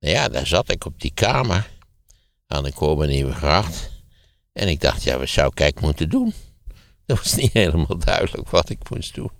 [0.00, 1.70] Nou ja, daar zat ik op die kamer
[2.46, 3.90] aan de Nieuwe Gracht.
[4.52, 6.34] En ik dacht, ja, wat zou ik eigenlijk moeten doen?
[7.06, 9.30] Dat was niet helemaal duidelijk wat ik moest doen.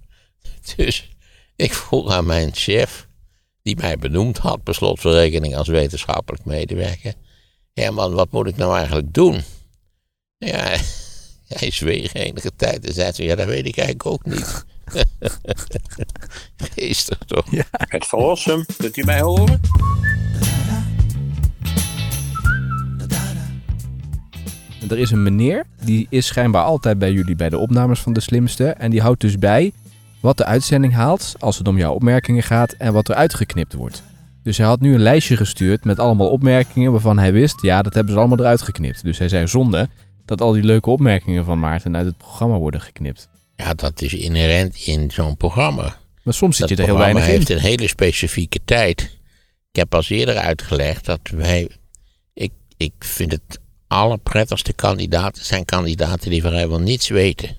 [0.77, 1.09] Dus
[1.57, 3.09] ik vroeg aan mijn chef,
[3.63, 7.15] die mij benoemd had, per slotverrekening als wetenschappelijk medewerker.
[7.75, 9.43] Herman, wat moet ik nou eigenlijk doen?
[10.39, 10.77] Ja,
[11.59, 14.65] hij zweeg enige tijd en zei: Ja, dat weet ik eigenlijk ook niet.
[16.75, 17.51] Geestig toch?
[17.51, 17.65] Ja.
[17.71, 19.61] Het verlossen, kunt u mij horen?
[24.89, 28.21] Er is een meneer, die is schijnbaar altijd bij jullie bij de opnames van De
[28.21, 28.67] Slimste.
[28.69, 29.73] En die houdt dus bij
[30.21, 34.03] wat de uitzending haalt als het om jouw opmerkingen gaat en wat er uitgeknipt wordt.
[34.43, 37.95] Dus hij had nu een lijstje gestuurd met allemaal opmerkingen waarvan hij wist, ja, dat
[37.95, 39.05] hebben ze allemaal eruit geknipt.
[39.05, 39.89] Dus hij zei zonde
[40.25, 43.29] dat al die leuke opmerkingen van Maarten uit het programma worden geknipt.
[43.57, 45.97] Ja, dat is inherent in zo'n programma.
[46.23, 47.29] Maar soms zit je er heel weinig in.
[47.29, 49.01] Het heeft een hele specifieke tijd.
[49.71, 51.69] Ik heb al eerder uitgelegd dat wij.
[52.33, 57.57] Ik, ik vind het allerprettigste kandidaten zijn kandidaten die vrijwel niets weten.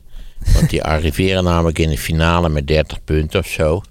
[0.54, 3.82] Want die arriveren namelijk in de finale met 30 punten of zo.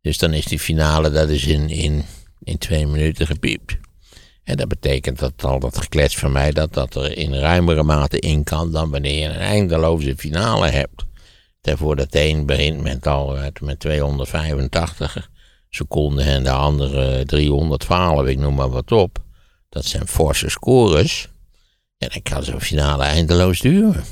[0.00, 2.04] Dus dan is die finale, dat is in, in,
[2.44, 3.76] in twee minuten gepiept.
[4.44, 8.18] En dat betekent dat al dat geklets van mij, dat dat er in ruimere mate
[8.18, 11.04] in kan dan wanneer je een eindeloze finale hebt.
[11.60, 15.30] Daarvoor dat de een begint met al met 285
[15.70, 19.18] seconden en de andere 312, ik noem maar wat op.
[19.68, 21.28] Dat zijn forse scores.
[22.02, 24.04] En dan kan zo'n finale eindeloos duren.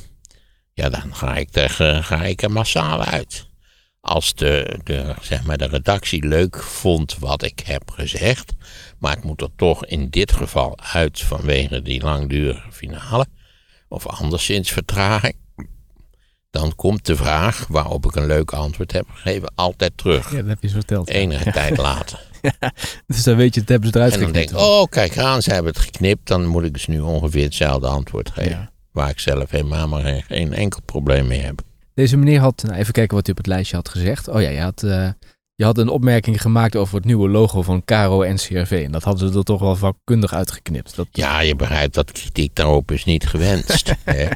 [0.73, 1.71] Ja, dan ga ik er,
[2.05, 3.49] ga ik er massaal uit.
[4.01, 8.53] Als de, de, zeg maar de redactie leuk vond wat ik heb gezegd,
[8.99, 13.27] maar ik moet er toch in dit geval uit vanwege die langdurige finale,
[13.89, 15.37] of anderszins vertraging,
[16.51, 20.31] dan komt de vraag waarop ik een leuk antwoord heb gegeven altijd terug.
[20.31, 21.09] Ja, dat heb je verteld.
[21.09, 22.29] Enige tijd later.
[23.07, 25.43] dus dan weet je, het hebben ze eruit en dan denk ik, oh kijk aan,
[25.43, 28.71] ze hebben het geknipt, dan moet ik dus nu ongeveer hetzelfde antwoord geven.
[28.93, 31.63] Waar ik zelf helemaal maar geen, enkel probleem mee heb.
[31.95, 34.29] Deze meneer had, nou even kijken wat hij op het lijstje had gezegd.
[34.29, 35.09] Oh ja, je had, uh,
[35.55, 38.83] je had een opmerking gemaakt over het nieuwe logo van Caro en CRV.
[38.85, 40.97] En dat hadden ze er toch wel vakkundig uitgeknipt.
[40.97, 41.07] Dat...
[41.13, 43.95] Ja, je begrijpt dat kritiek daarop is niet gewenst.
[44.05, 44.29] hè?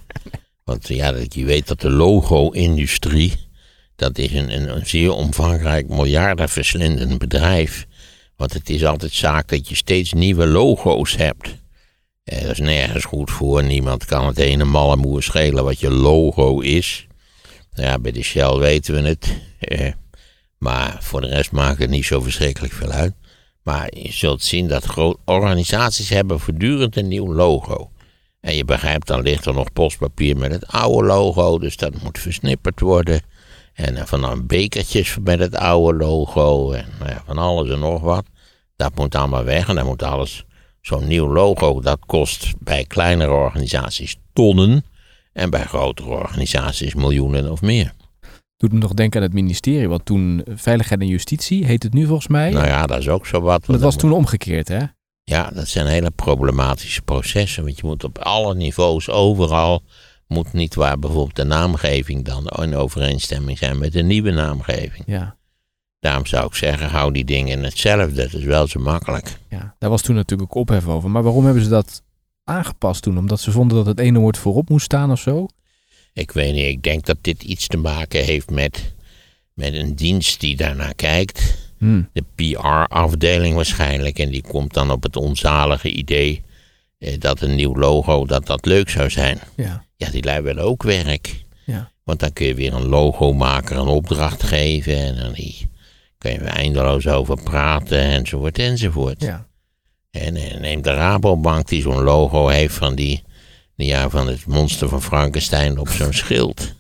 [0.65, 3.33] Want ja, je weet dat de logo-industrie,
[3.97, 7.87] dat is een, een, een zeer omvangrijk, miljardenverslindend bedrijf.
[8.37, 11.56] Want het is altijd zaak dat je steeds nieuwe logo's hebt.
[12.25, 13.65] Eh, dat is nergens goed voor.
[13.65, 17.06] Niemand kan het ene malle moer schelen wat je logo is.
[17.73, 19.37] Ja, bij de Shell weten we het.
[19.59, 19.93] Eh,
[20.59, 23.15] maar voor de rest maakt het niet zo verschrikkelijk veel uit.
[23.62, 27.91] Maar je zult zien dat grote organisaties hebben voortdurend een nieuw logo.
[28.41, 32.19] En je begrijpt, dan ligt er nog postpapier met het oude logo, dus dat moet
[32.19, 33.21] versnipperd worden.
[33.75, 38.25] En van dan bekertjes met het oude logo en nou van alles en nog wat.
[38.77, 40.45] Dat moet allemaal weg en dan moet alles,
[40.81, 44.85] zo'n nieuw logo, dat kost bij kleinere organisaties tonnen.
[45.33, 47.93] En bij grotere organisaties miljoenen of meer.
[48.57, 52.06] Doet me nog denken aan het ministerie, want toen Veiligheid en Justitie heet het nu
[52.06, 52.51] volgens mij.
[52.51, 53.67] Nou ja, dat is ook zo wat.
[53.67, 54.81] Dat was toen omgekeerd, hè?
[55.25, 57.65] Ja, dat zijn hele problematische processen.
[57.65, 59.83] Want je moet op alle niveaus, overal,
[60.27, 65.05] moet niet waar bijvoorbeeld de naamgeving dan in overeenstemming zijn met de nieuwe naamgeving.
[65.07, 65.37] Ja.
[66.01, 68.15] Daarom zou ik zeggen, hou die dingen hetzelfde.
[68.15, 69.39] Dat is wel zo makkelijk.
[69.49, 71.11] Ja, daar was toen natuurlijk ook ophef over.
[71.11, 72.03] Maar waarom hebben ze dat
[72.45, 73.19] aangepast toen?
[73.19, 75.47] Omdat ze vonden dat het ene woord voorop moest staan of zo?
[76.12, 76.67] Ik weet niet.
[76.67, 78.95] Ik denk dat dit iets te maken heeft met,
[79.53, 81.56] met een dienst die daarnaar kijkt.
[81.79, 82.09] Hmm.
[82.12, 84.19] De PR-afdeling waarschijnlijk.
[84.19, 86.43] En die komt dan op het onzalige idee
[86.99, 89.39] eh, dat een nieuw logo dat dat leuk zou zijn.
[89.56, 91.44] Ja, ja die lui willen ook werk.
[91.65, 91.91] Ja.
[92.03, 94.97] Want dan kun je weer een logomaker een opdracht geven.
[94.97, 95.34] En dan
[96.19, 99.22] kun je eindeloos over praten enzovoort enzovoort.
[99.22, 99.47] Ja.
[100.10, 103.22] En, en neem de Rabobank die zo'n logo heeft van die,
[103.77, 106.75] die ja, van het monster van Frankenstein op zo'n schild.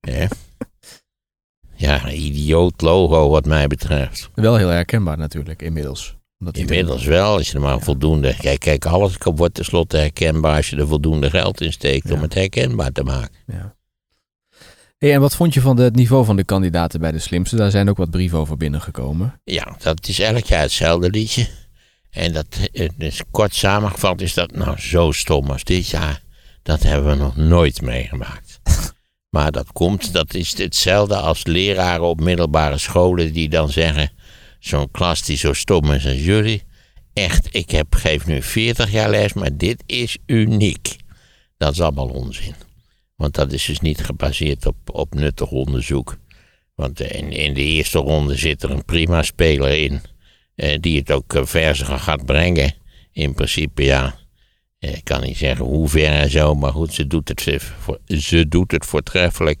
[0.00, 0.28] ja.
[1.74, 4.30] Ja, een idioot logo wat mij betreft.
[4.34, 6.16] Wel heel herkenbaar natuurlijk, inmiddels.
[6.50, 8.36] Inmiddels wel, als je er maar voldoende...
[8.36, 12.34] Kijk, kijk, alles wordt tenslotte herkenbaar als je er voldoende geld in steekt om het
[12.34, 13.36] herkenbaar te maken.
[13.46, 13.74] Ja.
[14.98, 17.56] Hey, en wat vond je van het niveau van de kandidaten bij de slimste?
[17.56, 19.40] Daar zijn ook wat brieven over binnengekomen.
[19.44, 21.48] Ja, dat is elk jaar hetzelfde liedje.
[22.10, 22.46] En dat
[22.96, 26.22] dus kort samengevat is dat nou zo stom als dit jaar.
[26.62, 28.60] Dat hebben we nog nooit meegemaakt.
[29.30, 34.10] Maar dat komt, dat is hetzelfde als leraren op middelbare scholen die dan zeggen:
[34.60, 36.62] zo'n klas die zo stom is als jullie.
[37.12, 40.96] Echt, ik heb, geef nu 40 jaar les, maar dit is uniek.
[41.56, 42.54] Dat is allemaal onzin.
[43.16, 46.16] Want dat is dus niet gebaseerd op, op nuttig onderzoek.
[46.74, 50.00] Want in, in de eerste ronde zit er een prima speler in.
[50.54, 52.74] eh, die het ook eh, verziger gaat brengen.
[53.12, 54.14] In principe, ja.
[54.78, 57.60] eh, Ik kan niet zeggen hoe ver en zo, maar goed, ze doet het,
[58.22, 59.58] ze doet het voortreffelijk.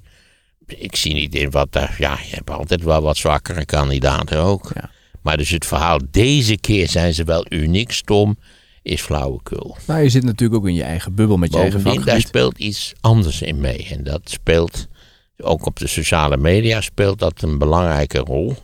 [0.78, 1.96] Ik zie niet in wat daar.
[1.98, 4.70] Ja, je hebt altijd wel wat zwakkere kandidaten ook.
[4.74, 4.90] Ja.
[5.22, 8.36] Maar dus het verhaal, deze keer zijn ze wel uniek stom,
[8.82, 9.76] is flauwekul.
[9.86, 12.28] Nou, je zit natuurlijk ook in je eigen bubbel met je eigen Bovendien, daar vakgebied.
[12.28, 13.86] speelt iets anders in mee.
[13.90, 14.88] En dat speelt,
[15.36, 18.56] ook op de sociale media speelt dat een belangrijke rol.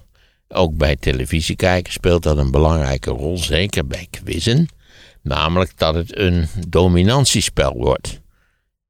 [0.49, 4.69] Ook bij televisie kijken speelt dat een belangrijke rol, zeker bij quizzen.
[5.23, 8.21] Namelijk dat het een dominantiespel wordt.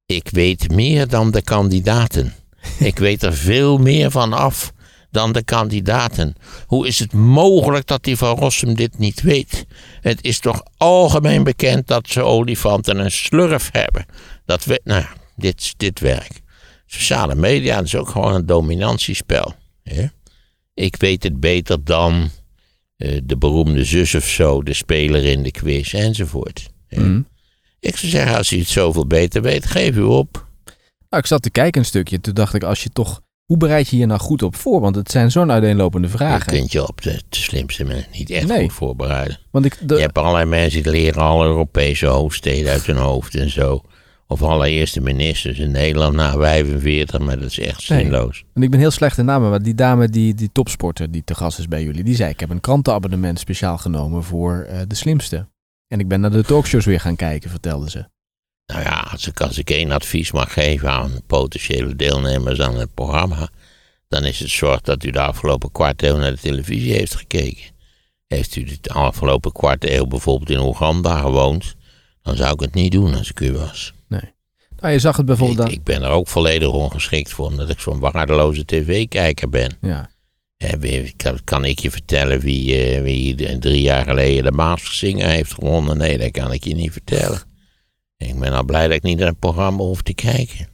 [0.07, 2.33] Ik weet meer dan de kandidaten.
[2.79, 4.73] Ik weet er veel meer van af
[5.11, 6.35] dan de kandidaten.
[6.67, 9.67] Hoe is het mogelijk dat die van Rossum dit niet weet?
[10.01, 14.07] Het is toch algemeen bekend dat ze olifanten een slurf hebben.
[14.45, 16.41] Dat we, nou ja, dit, dit werk.
[16.87, 19.55] Sociale media is ook gewoon een dominantiespel.
[19.83, 20.07] hè?
[20.75, 22.31] Ik weet het beter dan
[22.97, 26.69] eh, de beroemde zus of zo, de speler in de quiz enzovoort.
[26.89, 27.21] Mhm.
[27.81, 30.46] Ik zou zeggen, als u het zoveel beter weet, geef u op.
[31.17, 32.21] Nou, ik zat te kijken een stukje.
[32.21, 33.21] Toen dacht ik, als je toch...
[33.45, 34.81] Hoe bereid je je nou goed op voor?
[34.81, 36.47] Want het zijn zo'n uiteenlopende Je vragen.
[36.53, 38.63] kunt je op de, de slimste manier niet echt Nee.
[38.63, 39.39] goed voorbereiden.
[39.51, 39.79] Want ik...
[39.89, 43.81] de- Je hebt allerlei mensen die leren alle Europese hoofdsteden uit hun hoofd en zo.
[44.27, 48.01] Of alle eerste ministers in Nederland na 45, maar dat is echt Nee.
[48.01, 48.45] zinloos.
[48.55, 51.35] En ik ben heel slecht in namen, maar die dame, die, die topsporter die te
[51.35, 54.95] gast is bij jullie, die zei: Ik heb een krantenabonnement speciaal genomen voor eh, de
[54.95, 55.49] slimste.
[55.89, 58.05] En ik ben naar de talkshows weer gaan kijken, vertelde ze.
[58.67, 62.95] Nou ja, als ik, als ik één advies mag geven aan potentiële deelnemers aan het
[62.95, 63.49] programma,
[64.09, 67.65] dan is het zorg dat u de afgelopen kwart eeuw naar de televisie heeft gekeken.
[68.27, 71.75] Heeft u de afgelopen kwart eeuw bijvoorbeeld in Oeganda gewoond,
[72.23, 73.95] dan zou ik het niet doen als ik u was.
[74.81, 75.75] Nou, je zag het bijvoorbeeld Ik, dan.
[75.75, 79.77] ik ben er ook volledig ongeschikt voor, omdat ik zo'n waardeloze tv-kijker ben.
[79.81, 80.11] Ja.
[81.45, 85.97] Kan, ik je vertellen wie, eh, wie drie jaar geleden de Maasversinger heeft gewonnen?
[85.97, 87.43] Nee, dat kan ik je niet vertellen.
[88.17, 90.69] Ik ben al blij dat ik niet naar het programma hoef te kijken.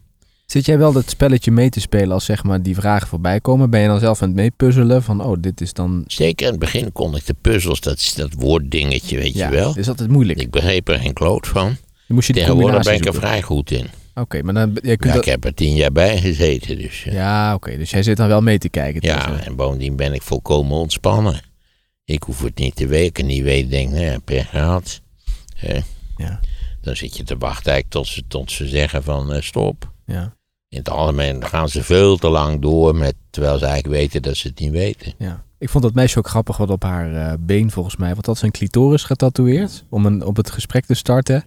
[0.46, 3.70] Zit jij wel dat spelletje mee te spelen als zeg maar die vragen voorbij komen?
[3.70, 6.04] Ben je dan zelf aan het meepuzzelen van, oh, dit is dan.
[6.06, 9.54] Zeker in het begin kon ik de puzzels, dat, is dat woorddingetje, weet Ja, je
[9.56, 9.76] wel.
[9.76, 10.40] is altijd moeilijk.
[10.40, 11.64] Ik begreep er geen kloot van.
[11.64, 11.76] Dan
[12.16, 13.86] moest je Tegenwoordig ben ik er vrij goed in.
[14.14, 14.78] Oké, maar dan.
[14.82, 17.02] Jij kunt Ja, dat- ik heb er tien jaar bij gezeten, dus...
[17.02, 17.76] Ja, oké.
[17.76, 19.00] Dus jij zit dan wel mee te kijken.
[19.04, 21.40] Ja, tussen- en bovendien ben ik volkomen ontspannen.
[22.04, 25.00] Ik hoef het niet te weten, niet weten, denk, nou ja, per gehad.
[26.16, 26.40] Ja.
[26.82, 29.92] Dan zit je te wachten eigenlijk tot ze, tot ze zeggen van eh, stop.
[30.06, 30.36] ja,
[30.68, 34.36] In het algemeen gaan ze veel te lang door, met, terwijl ze eigenlijk weten dat
[34.36, 35.14] ze het niet weten.
[35.18, 35.44] ja.
[35.58, 38.12] Ik vond dat meisje ook grappig wat op haar eh, been volgens mij.
[38.12, 39.84] Want dat zijn clitoris getatoeëerd.
[39.88, 41.44] Om een, op het gesprek te starten.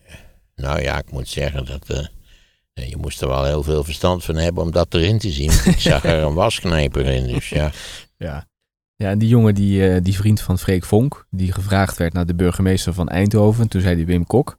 [0.55, 4.35] Nou ja, ik moet zeggen dat eh, je moest er wel heel veel verstand van
[4.35, 5.51] hebben om dat erin te zien.
[5.51, 7.71] Ik zag er een wasknijper in, dus ja.
[8.17, 8.47] Ja.
[8.95, 12.35] Ja, en die jongen, die, die vriend van Freek Vonk, die gevraagd werd naar de
[12.35, 13.67] burgemeester van Eindhoven.
[13.67, 14.57] Toen zei hij Wim Kok.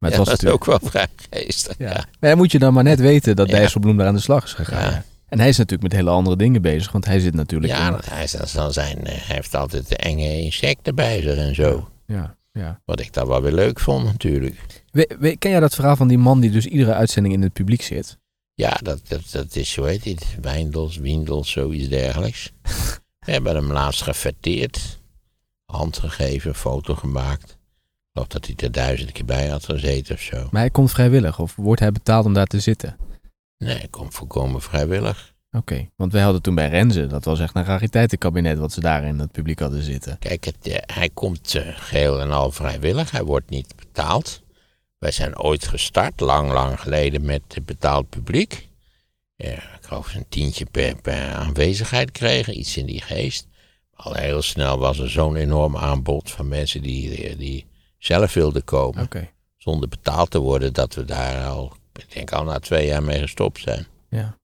[0.00, 1.78] Maar het ja was dat is ook wel vrij geestig.
[1.78, 1.88] Ja.
[1.90, 2.04] Ja.
[2.20, 3.56] Maar moet je dan maar net weten dat Ja.
[3.56, 4.90] Dijsselbloem daar aan de slag is gegaan.
[4.90, 5.04] Ja.
[5.28, 8.00] En hij is natuurlijk met hele andere dingen bezig, want hij zit natuurlijk Ja, in-
[8.04, 11.88] hij, dat zal zijn, eh, hij heeft altijd de enge insecten bij zich en zo.
[12.06, 12.80] ja, ja.
[12.84, 14.56] Wat ik dan wel weer leuk vond natuurlijk.
[14.90, 17.52] We- we- ken jij dat verhaal van die man die dus iedere uitzending in het
[17.52, 18.18] publiek zit?
[18.54, 20.26] Ja, dat, dat, dat is, hoe heet het?
[20.40, 22.50] Wijndels, Wiendels, zoiets dergelijks.
[23.26, 24.98] We hebben hem laatst gefeteerd.
[25.64, 27.58] Hand gegeven, foto gemaakt.
[28.10, 30.48] Ik geloof dat hij er duizend keer bij had gezeten of zo.
[30.50, 32.96] Maar hij komt vrijwillig of wordt hij betaald om daar te zitten?
[33.58, 35.34] Nee, hij komt volkomen vrijwillig.
[35.50, 39.04] Oké, want wij hadden toen bij Renze, dat was echt een rariteitenkabinet wat ze daar
[39.04, 40.18] in het publiek hadden zitten.
[40.18, 43.10] Kijk, het, eh, hij komt eh, geheel en al vrijwillig.
[43.10, 44.42] Hij wordt niet betaald.
[44.98, 48.68] Wij zijn ooit gestart, lang, lang geleden, met betaald publiek.
[49.36, 53.46] Ja, ik geloof een tientje per, per aanwezigheid kregen, iets in die geest.
[53.94, 57.66] Al heel snel was er zo'n enorm aanbod van mensen die, die
[58.00, 59.08] zelf wilden komen.
[59.56, 63.18] Zonder betaald te worden, dat we daar al, ik denk al na twee jaar mee
[63.20, 63.86] gestopt zijn.
[64.08, 64.38] ja.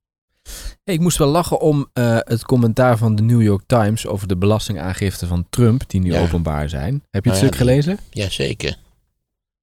[0.85, 4.29] Hey, ik moest wel lachen om eh, het commentaar van de New York Times over
[4.29, 6.21] de belastingaangifte van Trump, die nu Ja.
[6.21, 6.93] openbaar zijn.
[7.11, 7.99] Heb je het Nou ja, stuk gelezen?
[8.11, 8.71] Jazeker.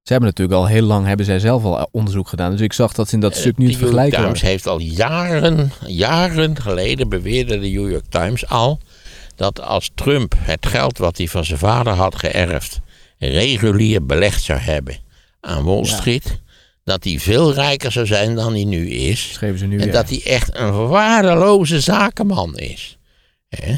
[0.01, 2.51] Ze hebben natuurlijk al heel lang, hebben zij zelf al onderzoek gedaan.
[2.51, 4.23] Dus ik zag dat ze in dat Eh, stuk nu het de New York vergelijken
[4.23, 4.51] Times waren.
[4.51, 8.79] heeft al jaren, jaren geleden beweerde de New York Times al
[9.35, 12.79] dat als Trump het geld wat hij van zijn vader had geërfd
[13.29, 14.97] regulier belegd zou hebben
[15.41, 15.97] aan Wall Ja.
[15.97, 16.41] Street,
[16.83, 19.33] dat hij veel rijker zou zijn dan hij nu is.
[19.33, 19.91] Schreven ze nu En ja.
[19.91, 22.97] dat hij echt een waardeloze zakenman is.
[23.49, 23.75] Hè?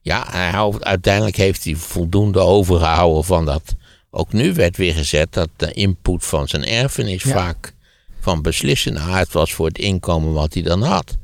[0.00, 3.62] Ja, hij houdt- uiteindelijk heeft hij voldoende overgehouden van dat.
[4.10, 7.30] Ook nu werd weer gezet dat de input van zijn erfenis Ja.
[7.32, 7.72] vaak
[8.20, 11.16] van beslissende aard was voor het inkomen wat hij dan had.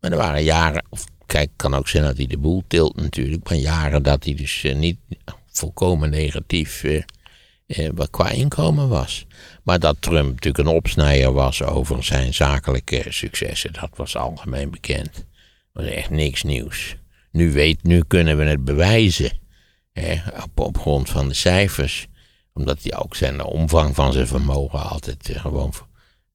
[0.00, 3.48] Maar er waren jaren, of kijk, kan ook zijn dat hij de boel tilt natuurlijk,
[3.48, 4.96] maar jaren dat hij dus eh, niet
[5.52, 7.02] volkomen negatief eh,
[7.66, 9.26] eh, qua inkomen was.
[9.62, 15.14] Maar dat Trump natuurlijk een opsnijer was over zijn zakelijke successen, dat was algemeen bekend.
[15.72, 16.96] Dat was echt niks nieuws.
[17.32, 19.38] Nu, weet, nu kunnen we het bewijzen,
[19.92, 22.06] hè, op, op grond van de cijfers.
[22.54, 25.86] Omdat hij ook zijn omvang van zijn vermogen altijd eh, gewoon ver-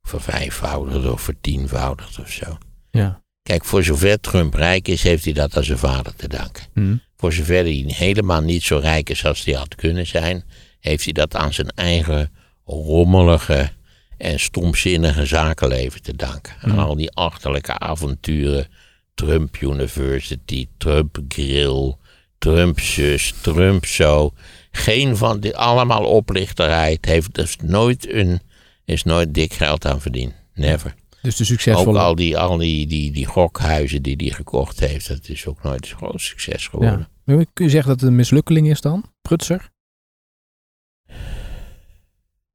[0.02, 2.58] vervijfvoudigd of vertienvoudigd of zo.
[2.92, 3.22] Ja.
[3.44, 6.64] Kijk, voor zover Trump rijk is, heeft hij dat aan zijn vader te danken.
[6.74, 6.96] Hm.
[7.18, 10.44] Voor zover hij helemaal niet zo rijk is als hij had kunnen zijn,
[10.80, 12.32] heeft hij dat aan zijn eigen
[12.66, 13.70] rommelige
[14.18, 16.54] en stomzinnige zakenleven te danken.
[16.62, 18.68] Aan al die achterlijke avonturen.
[19.14, 21.96] Trump University, Trump Grill,
[22.38, 24.34] Trump zus, Trump zo.
[24.72, 26.92] Geen van dit, allemaal oplichterij.
[26.92, 28.40] Het heeft dus nooit een,
[28.86, 30.34] is nooit dik geld aan verdiend.
[30.54, 30.96] Never.
[31.28, 32.00] Dus de Ook succesvolle...
[32.00, 35.90] al die, al die, die, die gokhuizen die hij gekocht heeft, dat is ook nooit
[35.90, 37.08] een groot succes geworden.
[37.26, 37.44] ja.
[37.54, 39.04] Kun je zeggen dat het een mislukkeling is dan?
[39.22, 39.70] Prutser?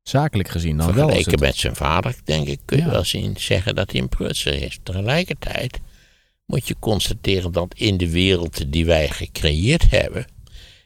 [0.02, 1.04] Zakelijk gezien dan wel.
[1.04, 2.90] als Vergeleken met zijn vader, denk ik, kun je Ja.
[2.90, 4.78] wel zien, zeggen dat hij een prutser is.
[4.82, 5.80] Tegelijkertijd
[6.46, 10.24] moet je constateren dat in de wereld die wij gecreëerd hebben,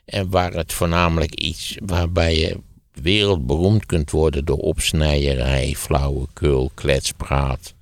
[0.05, 2.61] en waar het voornamelijk iets waarbij je
[2.93, 7.75] wereldberoemd kunt worden door opsnijerij, flauwekul, kletspraat,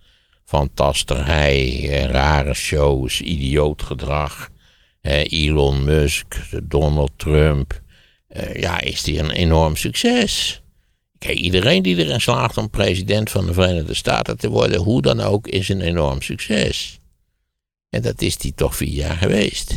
[0.55, 4.49] fantasterij, eh, rare shows, idioot gedrag,
[5.03, 7.81] Elon Musk, Donald Trump,
[8.29, 10.63] eh, ja, is die een enorm succes.
[11.19, 15.21] Kijk, iedereen die erin slaagt om president van de Verenigde Staten te worden, hoe dan
[15.21, 16.99] ook, is een enorm succes.
[17.91, 19.75] En dat is die toch vier jaar geweest.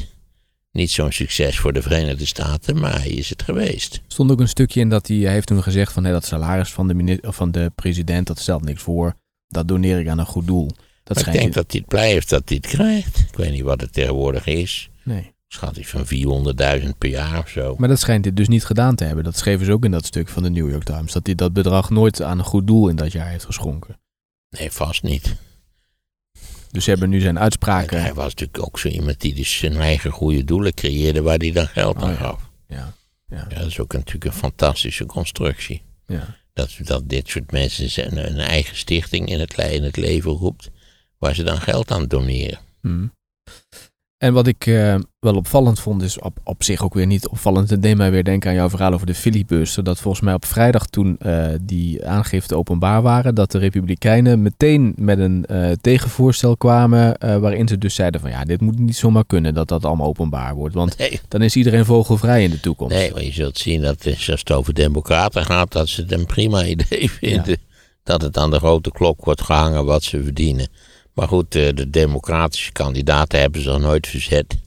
[0.71, 3.93] Niet zo'n succes voor de Verenigde Staten, maar hij is het geweest.
[3.93, 6.87] Er stond ook een stukje in dat hij, heeft toen gezegd van dat salaris van
[6.87, 9.15] de, van de president, dat stelt niks voor.
[9.47, 10.71] Dat doneer ik aan een goed doel.
[11.03, 13.19] Dat ik denk dat hij het blij heeft dat hij het krijgt.
[13.19, 14.89] Ik weet niet wat het tegenwoordig is.
[15.03, 15.35] Nee.
[15.47, 16.05] Schat hij van
[16.81, 17.75] 400.000 per jaar of zo.
[17.77, 19.23] Maar dat schijnt dit dus niet gedaan te hebben.
[19.23, 21.11] Dat schreven ze ook in dat stuk van de New York Times.
[21.11, 23.99] Dat hij dat bedrag nooit aan een goed doel in dat jaar heeft geschonken.
[24.49, 25.35] Nee, vast niet.
[26.71, 28.01] Dus ze hebben nu zijn uitspraken.
[28.01, 31.51] hij was natuurlijk ook zo iemand die dus zijn eigen goede doelen creëerde waar hij
[31.51, 32.15] dan geld aan Oh ja.
[32.15, 32.49] gaf.
[32.67, 32.93] Ja,
[33.27, 35.81] Ja, dat is ook natuurlijk een fantastische constructie.
[36.07, 36.35] ja.
[36.57, 40.69] Dat, dat dit soort mensen een eigen stichting in het, het leven roept,
[41.17, 42.59] waar ze dan geld aan doneren.
[42.81, 43.07] Hm.
[44.17, 47.69] En wat ik eh, wel opvallend vond, is op, op zich ook weer niet opvallend.
[47.69, 49.83] Het deed mij weer denken aan jouw verhaal over de filibuster.
[49.83, 54.93] Dat volgens mij op vrijdag toen eh, die aangiften openbaar waren, dat de Republikeinen meteen
[54.95, 57.15] met een eh, tegenvoorstel kwamen.
[57.19, 60.55] waarin ze dus zeiden van ja, dit moet niet zomaar kunnen dat dat allemaal openbaar
[60.55, 60.75] wordt.
[60.75, 62.95] Want Nee, dan is iedereen vogelvrij in de toekomst.
[62.95, 66.25] nee, maar je zult zien dat als het over democraten gaat, dat ze het een
[66.25, 67.57] prima idee vinden.
[68.03, 70.67] Dat het aan de grote klok wordt gehangen wat ze verdienen.
[71.17, 74.57] Maar goed, eh, de democratische kandidaten hebben zich nooit verzet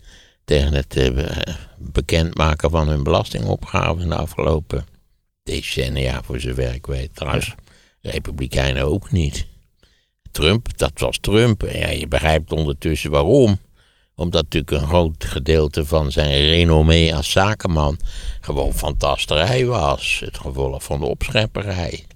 [0.45, 1.37] tegen het eh,
[1.79, 4.87] bekendmaken van hun belastingopgave in de afgelopen
[5.43, 7.15] decennia, voor zover ik weet.
[7.15, 7.55] Trouwens,
[8.01, 9.47] republikeinen ook niet.
[10.31, 11.63] Trump, dat was Trump.
[11.63, 13.59] En ja, je begrijpt ondertussen waarom.
[14.15, 17.99] Omdat natuurlijk een groot gedeelte van zijn renommee als zakenman
[18.41, 20.23] gewoon fantasterij was.
[20.25, 22.07] Het gevolg van de opschepperij.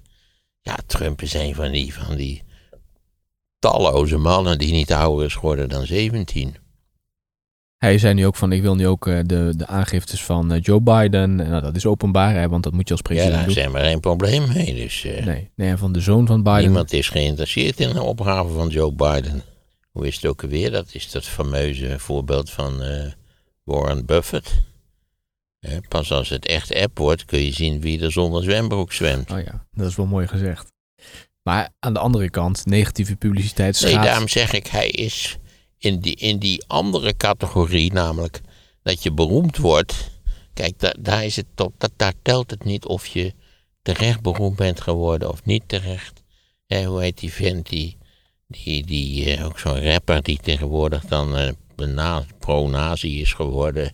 [0.61, 2.44] Ja, Trump is een van die, van die
[3.69, 6.55] talloze mannen die niet ouder is geworden dan 17.
[7.77, 10.61] Hij zei nu ook van ik wil nu ook eh, de, de aangiftes van eh,
[10.61, 11.21] Joe Biden.
[11.39, 13.53] En, nou, dat is openbaar, hè, want dat moet je als Ja, president daar doen.
[13.53, 14.75] zijn we geen probleem mee.
[14.75, 16.61] Dus eh, Nee, nee, van de zoon van Biden.
[16.61, 19.43] niemand is geïnteresseerd in de opgave van Joe Biden.
[19.91, 20.71] Hoe is het ook alweer?
[20.71, 23.11] Dat is dat fameuze voorbeeld van eh,
[23.63, 24.61] Warren Buffett.
[25.59, 29.31] Eh, pas als het echt app wordt, kun je zien wie er zonder zwembroek zwemt.
[29.31, 30.73] Oh ja, dat is wel mooi gezegd.
[31.45, 34.07] Maar aan de andere kant, negatieve publiciteit Nee, schaadt.
[34.07, 35.37] daarom zeg ik, hij is
[35.77, 38.41] in die, in die andere categorie, namelijk
[38.83, 40.11] dat je beroemd wordt.
[40.53, 43.33] Kijk, da- daar, is het toch, dat, daar telt het niet of je
[43.81, 46.23] terecht beroemd bent geworden of niet terecht.
[46.65, 47.97] Hè, hoe heet die vent, die,
[48.47, 53.85] die, die eh, ook zo'n rapper die tegenwoordig dan eh, na- pro-nazi is geworden.
[53.85, 53.93] Ik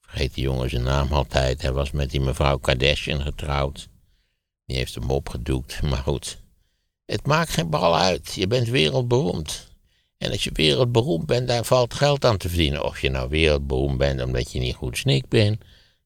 [0.00, 1.62] vergeet die jongen zijn naam altijd.
[1.62, 3.88] Hij was met die mevrouw Kardashian getrouwd.
[4.64, 6.38] Die heeft hem opgedoekt, maar goed.
[7.10, 8.32] Het maakt geen bal uit.
[8.34, 9.68] Je bent wereldberoemd.
[10.18, 12.84] En als je wereldberoemd bent, daar valt geld aan te verdienen.
[12.84, 15.60] Of je nou wereldberoemd bent omdat je niet goed snik bent,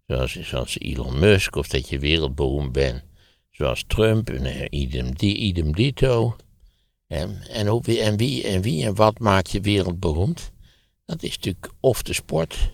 [0.06, 3.02] zoals, zoals Elon Musk, of dat je wereldberoemd bent,
[3.50, 6.36] zoals Trump, en eh, idem, di, idem dito.
[7.06, 7.82] En, en,
[8.16, 10.50] wie, en wie en wat maakt je wereldberoemd?
[11.06, 12.70] Dat is natuurlijk of de sport,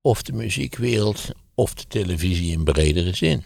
[0.00, 3.44] of de muziekwereld, of de televisie in bredere zin.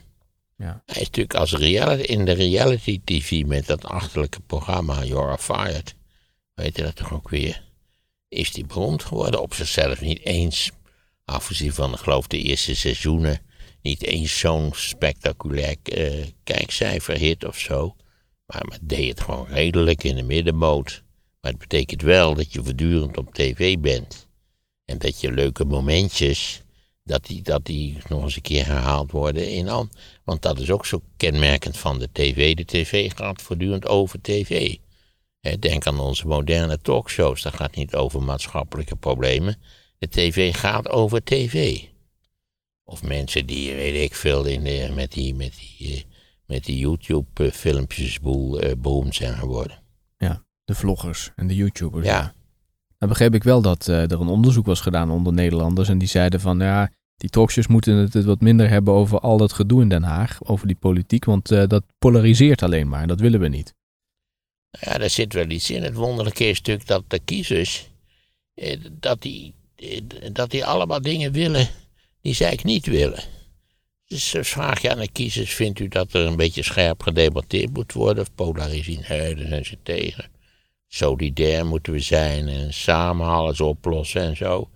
[0.62, 0.82] Ja.
[0.86, 5.94] Hij is natuurlijk als reality, in de reality TV met dat achterlijke programma You're Fired.
[6.54, 7.64] Weet je dat toch ook weer?
[8.28, 9.42] Is die beroemd geworden?
[9.42, 10.70] Op zichzelf niet eens.
[11.24, 13.40] Afgezien van, geloof, de eerste seizoenen.
[13.82, 17.96] niet eens zo'n spectaculair eh, kijkcijferhit of zo.
[18.46, 21.02] Maar, maar deed het gewoon redelijk in de middenmoot.
[21.40, 24.28] Maar het betekent wel dat je voortdurend op tv bent.
[24.84, 26.61] En dat je leuke momentjes,
[27.04, 29.90] dat die, dat die nog eens een keer herhaald worden in an.
[30.24, 32.54] Want dat is ook zo kenmerkend van de tv.
[32.54, 34.76] De tv gaat voortdurend over tv.
[35.58, 37.42] Denk aan onze moderne talkshows.
[37.42, 39.56] Dat gaat niet over maatschappelijke problemen.
[39.98, 41.80] De tv gaat over tv.
[42.84, 46.02] Of mensen die, weet ik veel, in de, met die, met die, eh,
[46.46, 49.82] met die YouTube-filmpjes boel, eh, beroemd zijn geworden.
[50.18, 52.06] Ja, de vloggers en de YouTubers.
[52.06, 52.34] Ja,
[53.02, 55.88] Dan begreep ik wel dat eh, er een onderzoek was gedaan onder Nederlanders.
[55.88, 59.52] En die zeiden van, ja, die talkshows moeten het wat minder hebben over al dat
[59.52, 60.38] gedoe in Den Haag.
[60.44, 63.02] Over die politiek, want eh, dat polariseert alleen maar.
[63.02, 63.74] En dat willen we niet.
[64.80, 65.82] ja, daar zit wel iets in.
[65.82, 67.90] Het wonderlijke is natuurlijk dat de kiezers,
[68.54, 69.54] eh, dat die,
[70.32, 71.68] dat die allemaal dingen willen
[72.20, 73.22] die zij niet willen.
[74.06, 77.92] Dus vraag je aan de kiezers, vindt u dat er een beetje scherp gedebatteerd moet
[77.92, 78.22] worden?
[78.22, 79.48] Of polariseren?
[79.48, 80.31] Zijn ze tegen.
[80.94, 84.68] Solidair moeten we zijn en samen alles oplossen en zo.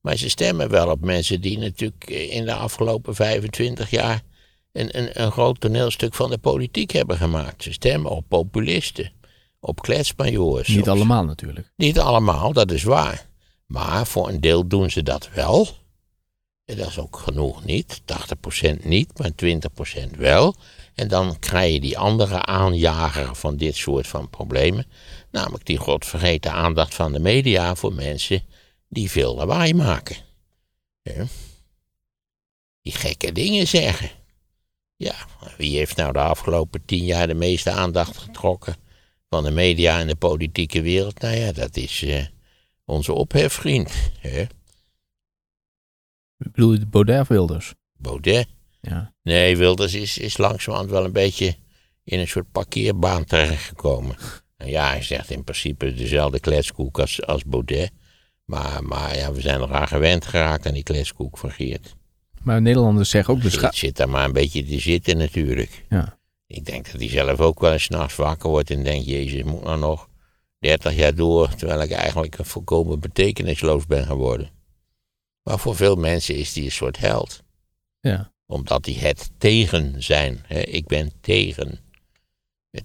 [0.00, 4.22] Maar ze stemmen wel op mensen die natuurlijk in de afgelopen 25 jaar
[4.72, 7.62] een, een, een groot toneelstuk van de politiek hebben gemaakt.
[7.62, 9.12] Ze stemmen op populisten,
[9.60, 10.68] op kletsmajoors.
[10.68, 11.72] Niet allemaal natuurlijk.
[11.76, 13.26] Niet allemaal, dat is waar.
[13.66, 15.68] Maar voor een deel doen ze dat wel.
[16.64, 18.00] En dat is ook genoeg niet.
[18.00, 19.30] 80% niet, maar
[20.10, 20.54] 20% wel.
[20.94, 24.86] En dan krijg je die andere aanjager van dit soort van problemen.
[25.34, 28.42] Namelijk die godvergeten aandacht van de media voor mensen
[28.88, 30.16] die veel lawaai maken.
[31.02, 31.24] Ja.
[32.82, 34.10] Die gekke dingen zeggen.
[34.96, 35.14] Ja,
[35.56, 38.76] wie heeft nou de afgelopen tien jaar de meeste aandacht getrokken
[39.28, 41.20] van de media en de politieke wereld?
[41.20, 42.26] Nou ja, dat is eh,
[42.84, 44.40] onze opheffvriend, hè?
[46.38, 47.74] Ik bedoel je Baudet of Wilders?
[47.92, 48.46] Baudet.
[48.80, 49.14] Ja.
[49.22, 51.56] Nee, Wilders is, is langzamerhand wel een beetje
[52.04, 54.16] in een soort parkeerbaan terechtgekomen.
[54.56, 57.90] Ja, hij zegt in principe dezelfde kletskoek als, als Baudet.
[58.44, 61.94] Maar, maar ja, we zijn er aan gewend geraakt aan die kletskoek van Geert.
[62.42, 65.84] Maar Nederlanders zeggen ook Geert zit daar maar een beetje te zitten natuurlijk.
[65.88, 66.18] Ja.
[66.46, 69.06] Ik denk dat hij zelf ook wel eens nachts wakker wordt en denkt...
[69.06, 70.08] Jezus, moet nou nog
[70.58, 71.54] 30 jaar door...
[71.54, 74.50] terwijl ik eigenlijk een volkomen betekenisloos ben geworden.
[75.42, 77.42] Maar voor veel mensen is hij een soort held.
[78.00, 78.32] Ja.
[78.46, 80.44] Omdat die het tegen zijn.
[80.46, 80.60] Hè?
[80.60, 81.78] Ik ben tegen.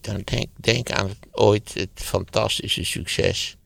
[0.01, 3.57] Dan denk, denk aan het, ooit het fantastische succes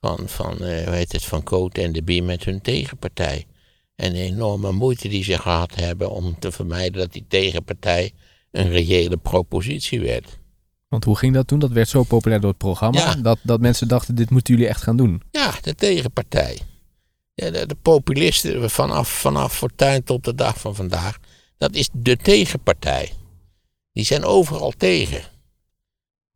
[0.00, 3.46] van, van eh, hoe heet het, van en de Bier met hun tegenpartij.
[3.94, 8.12] En de enorme moeite die ze gehad hebben om te vermijden dat die tegenpartij
[8.50, 10.38] een reële propositie werd.
[10.88, 11.58] Want hoe ging dat toen?
[11.58, 12.98] Dat werd zo populair door het programma.
[12.98, 13.14] Ja.
[13.14, 15.22] Dat, dat mensen dachten, dit moeten jullie echt gaan doen.
[15.30, 16.58] Ja, de tegenpartij.
[17.34, 21.18] Ja, de, de populisten vanaf, vanaf Fortuyn tot de dag van vandaag.
[21.58, 23.12] Dat is de tegenpartij.
[23.92, 25.22] Die zijn overal tegen.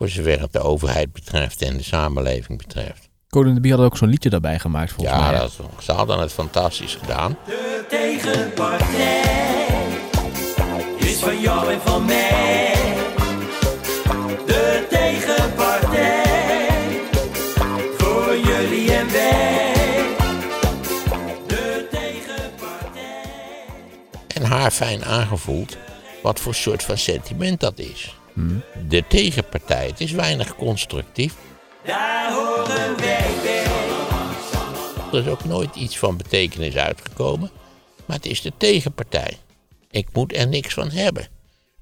[0.05, 3.09] Voor zover het de overheid betreft en de samenleving betreft.
[3.29, 5.39] Coden de Bier had ook zo'n liedje daarbij gemaakt, volgens Ja, mij.
[5.39, 7.37] dat, ze hadden het fantastisch gedaan.
[7.47, 9.23] De tegenpartij
[10.97, 12.73] is van jou en van mij.
[14.47, 16.23] De tegenpartij
[17.99, 19.73] voor jullie en wij.
[21.47, 23.23] De tegenpartij.
[24.35, 25.77] En haar fijn aangevoeld
[26.23, 28.15] wat voor soort van sentiment dat is.
[28.89, 29.87] De tegenpartij.
[29.87, 31.35] Het is weinig constructief.
[31.85, 33.63] Daar horen wij bij.
[35.13, 37.51] Er is ook nooit iets van betekenis uitgekomen.
[38.07, 39.37] Maar het is de tegenpartij.
[39.91, 41.29] Ik moet er niks van hebben.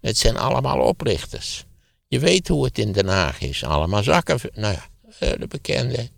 [0.00, 1.64] Het zijn allemaal oplichters.
[2.08, 3.64] Je weet hoe het in Den Haag is.
[3.64, 4.38] Allemaal zakken.
[4.54, 4.84] Nou ja,
[5.18, 6.08] eh, de bekende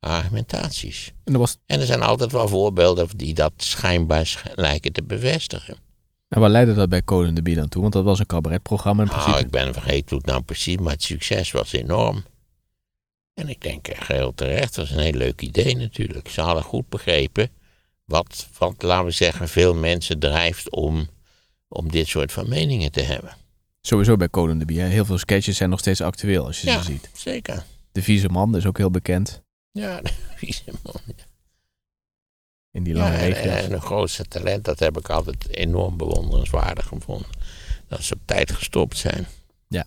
[0.00, 1.12] argumentaties.
[1.24, 5.76] En was, En er zijn altijd wel voorbeelden die dat schijnbaar sch- lijken te bevestigen.
[6.34, 7.80] En waar leidde dat bij Coden de Bier dan toe?
[7.82, 9.30] Want dat was een cabaretprogramma in principe.
[9.32, 12.24] Nou, ik ben vergeten hoe het nou precies, maar het succes was enorm.
[13.34, 16.28] En ik denk geheel terecht, dat was een heel leuk idee natuurlijk.
[16.28, 17.48] Ze hadden goed begrepen
[18.04, 21.08] wat, wat laten we zeggen, veel mensen drijft om,
[21.68, 23.36] om dit soort van meningen te hebben.
[23.80, 24.80] Sowieso bij Coden de Bier.
[24.82, 24.88] hè.
[24.88, 27.10] Heel veel sketches zijn nog steeds actueel als je Ja, ze ziet.
[27.14, 27.64] zeker.
[27.92, 29.42] De vieze man is ook heel bekend.
[29.70, 30.00] Ja,
[30.40, 31.00] is hem man?
[32.74, 33.62] In die Ja, lange regio's.
[33.64, 37.28] en hun grootste talent, dat heb ik altijd enorm bewonderenswaardig gevonden.
[37.88, 39.26] Dat ze op tijd gestopt zijn.
[39.68, 39.86] Ja.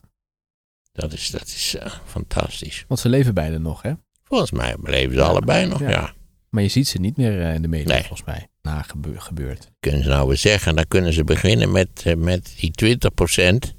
[0.92, 2.86] Dat is, dat is eh, fantastisch.
[2.88, 3.92] Want ze leven beide nog, hè?
[4.24, 5.90] Volgens mij leven ze allebei nog, Ja.
[5.90, 6.14] ja.
[6.50, 8.00] Maar je ziet ze niet meer eh, in de media, Nee.
[8.04, 8.48] volgens mij.
[8.62, 9.72] Na gebe- gebeurd.
[9.80, 10.76] kunnen ze nou weer zeggen.
[10.76, 13.74] Dan kunnen ze beginnen met, eh, met die 20%.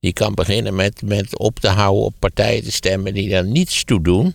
[0.00, 3.84] Die kan beginnen met, met op te houden op partijen te stemmen die daar niets
[3.84, 4.34] toe doen.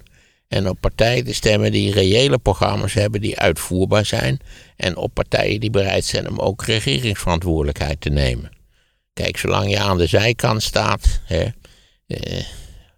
[0.49, 4.39] En op partijen te stemmen die reële programma's hebben die uitvoerbaar zijn.
[4.75, 8.51] En op partijen die bereid zijn om ook regeringsverantwoordelijkheid te nemen.
[9.13, 11.21] Kijk, zolang je aan de zijkant staat.
[11.23, 11.45] Hè,
[12.07, 12.43] eh,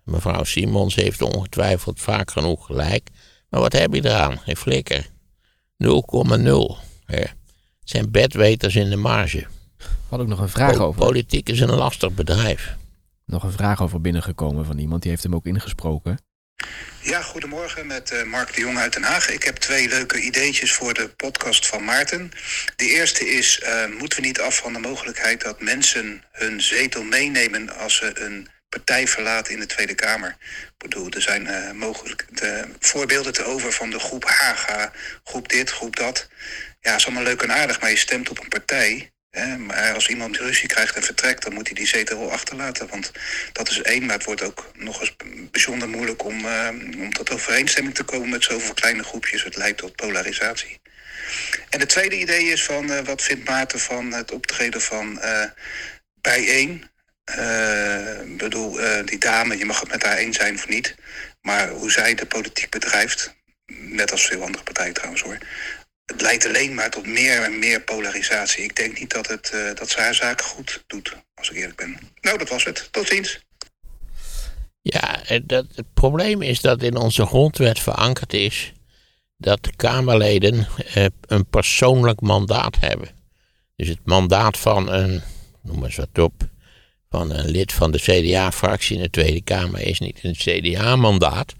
[0.03, 3.09] mevrouw Simons heeft ongetwijfeld vaak genoeg gelijk.
[3.49, 4.39] Maar wat heb je eraan?
[4.39, 5.09] Geen flikker.
[5.77, 6.77] 0,0.
[7.05, 7.19] hè.
[7.19, 9.47] Het zijn bedweters in de marge.
[10.09, 11.05] Hadden ook nog een vraag over.
[11.05, 12.75] Politiek is een lastig bedrijf.
[13.25, 15.01] Nog een vraag over binnengekomen van iemand.
[15.01, 16.17] Die heeft hem ook ingesproken.
[17.03, 19.29] Ja, goedemorgen met eh, Mark de Jong uit Den Haag.
[19.29, 22.31] Ik heb twee leuke ideetjes voor de podcast van Maarten.
[22.75, 27.03] De eerste is, eh, moeten we niet af van de mogelijkheid dat mensen hun zetel
[27.03, 30.37] meenemen als ze een partij verlaten in de Tweede Kamer?
[30.49, 34.91] Ik bedoel, er zijn eh, mogelijk de voorbeelden te over van de groep Haga,
[35.23, 36.27] groep dit, groep dat.
[36.81, 39.11] Ja, is allemaal leuk en aardig, maar je stemt op een partij.
[39.57, 42.87] Maar als iemand ruzie krijgt en vertrekt, dan moet hij die zetel achterlaten.
[42.87, 43.11] Want
[43.51, 45.15] dat is één, maar het wordt ook nog eens
[45.51, 46.67] bijzonder moeilijk om, eh,
[46.97, 49.43] om tot overeenstemming te komen met zoveel kleine groepjes.
[49.43, 50.81] Het leidt tot polarisatie.
[51.69, 55.43] En het tweede idee is van, eh, wat vindt Maarten van het optreden van eh
[56.21, 56.89] bijeen?
[58.25, 60.95] Ik bedoel, die dame, je mag het met haar eens zijn of niet.
[61.41, 65.37] Maar hoe zij de politiek bedrijft, net als veel andere partijen trouwens hoor.
[66.11, 68.63] Het leidt alleen maar tot meer en meer polarisatie.
[68.63, 71.77] Ik denk niet dat, het, eh, dat ze haar zaken goed doet, als ik eerlijk
[71.77, 71.97] ben.
[72.21, 72.87] Nou, dat was het.
[72.91, 73.39] Tot ziens.
[74.81, 78.73] Ja, dat, het probleem is dat in onze grondwet verankerd is
[79.37, 83.09] dat de Kamerleden eh, een persoonlijk mandaat hebben.
[83.75, 85.21] Dus het mandaat van een,
[85.61, 86.33] noem eens wat op,
[87.09, 91.53] van een lid van de CDA-fractie in de Tweede Kamer is niet een CDA-mandaat,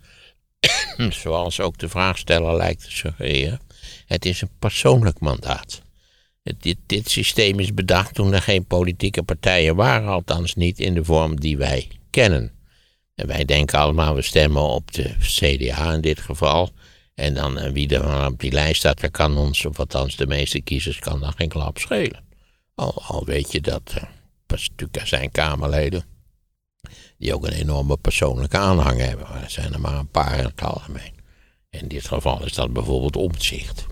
[1.22, 3.70] zoals ook de vraagsteller lijkt te suggereren.
[4.06, 5.82] Het is een persoonlijk mandaat.
[6.44, 11.04] Dit, dit systeem is bedacht toen er geen politieke partijen waren, althans niet in de
[11.04, 12.52] vorm die wij kennen.
[13.16, 16.72] En wij denken allemaal, we stemmen op de CDA in dit geval.
[17.14, 20.28] En dan eh, wie er op die lijst staat, daar kan ons, of althans de
[20.28, 22.24] meeste kiezers, kan dan geen klap schelen.
[22.76, 24.04] Al, al weet je dat, eh,
[24.48, 26.04] natuurlijk zijn Kamerleden
[27.18, 29.28] die ook een enorme persoonlijke aanhang hebben.
[29.28, 31.21] Er zijn er maar een paar in het algemeen.
[31.72, 33.86] In dit geval is dat bijvoorbeeld omzicht.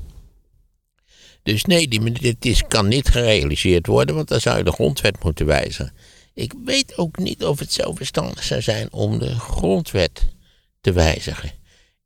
[1.44, 5.46] Dus nee, dit is, kan niet gerealiseerd worden, want dan zou je de grondwet moeten
[5.46, 5.94] wijzigen.
[6.34, 10.28] Ik weet ook niet of het zo verstandig zou zijn om de grondwet
[10.82, 11.52] te wijzigen.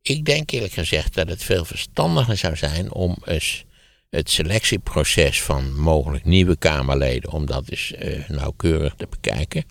[0.01, 3.65] Ik denk eerlijk gezegd dat het veel verstandiger zou zijn om eens
[4.09, 9.65] het selectieproces van mogelijk nieuwe Kamerleden, om dat eens eh, nauwkeurig te bekijken.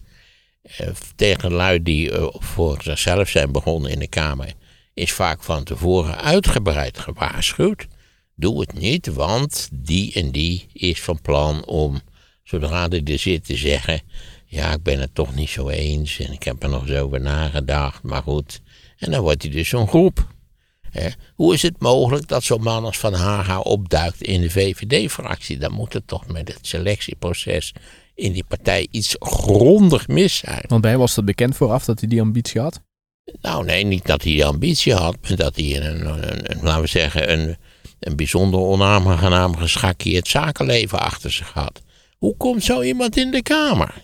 [0.62, 4.52] Eh, tegen lui die eh, voor zichzelf zijn begonnen in de Kamer,
[4.94, 7.86] is vaak van tevoren uitgebreid gewaarschuwd.
[8.34, 12.00] Doe het niet, want die en die is van plan om,
[12.42, 14.00] zodra hij er zit, te zeggen:
[14.46, 17.20] Ja, ik ben het toch niet zo eens en ik heb er nog eens over
[17.20, 18.60] nagedacht, maar goed.
[18.98, 20.30] En dan wordt hij dus zo'n groep.
[21.34, 25.58] Hoe is het mogelijk dat zo'n man als Van Haga opduikt in de VVD-fractie?
[25.58, 27.72] Dan moet het toch met het selectieproces
[28.14, 30.64] in die partij iets grondig mis zijn.
[30.66, 32.80] Want bij was dat bekend vooraf dat hij die ambitie had.
[33.40, 37.32] Nou, nee, niet dat hij ambitie had, maar dat hij een, een, laten we zeggen,
[37.32, 37.56] een,
[38.00, 41.82] een bijzonder onaangenaam geschakkeerd zakenleven achter zich had.
[42.18, 43.94] Hoe komt zo iemand in de Kamer?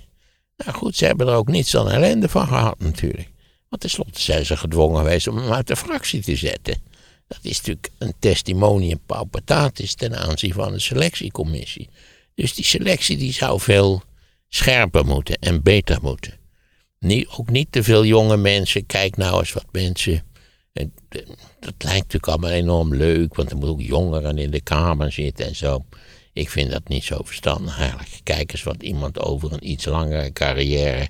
[0.57, 3.31] Nou goed, ze hebben er ook niets aan ellende van gehad natuurlijk.
[3.69, 6.83] Want tenslotte zijn ze gedwongen geweest om hem uit de fractie te zetten.
[7.27, 11.89] Dat is natuurlijk een testimonium paupatatis ten aanzien van de selectiecommissie.
[12.35, 14.03] Dus die selectie die zou veel
[14.49, 16.39] scherper moeten en beter moeten.
[17.37, 18.87] Ook niet te veel jonge mensen.
[18.87, 20.23] Kijk nou eens wat mensen.
[21.61, 25.47] Dat lijkt natuurlijk allemaal enorm leuk, want er moeten ook jongeren in de kamer zitten
[25.47, 25.85] en zo.
[26.33, 28.11] Ik vind dat niet zo verstandig eigenlijk.
[28.23, 31.09] Kijk eens wat iemand over een iets langere carrière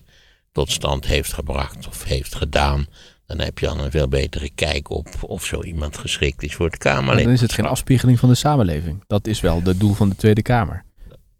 [0.53, 2.87] tot stand heeft gebracht of heeft gedaan.
[3.27, 6.69] Dan heb je dan een veel betere kijk op of zo iemand geschikt is voor
[6.69, 7.25] Maar Kamerlid.
[7.25, 9.05] dan is het geen afspiegeling van de samenleving.
[9.07, 10.85] Dat is wel het doel van de Tweede Kamer.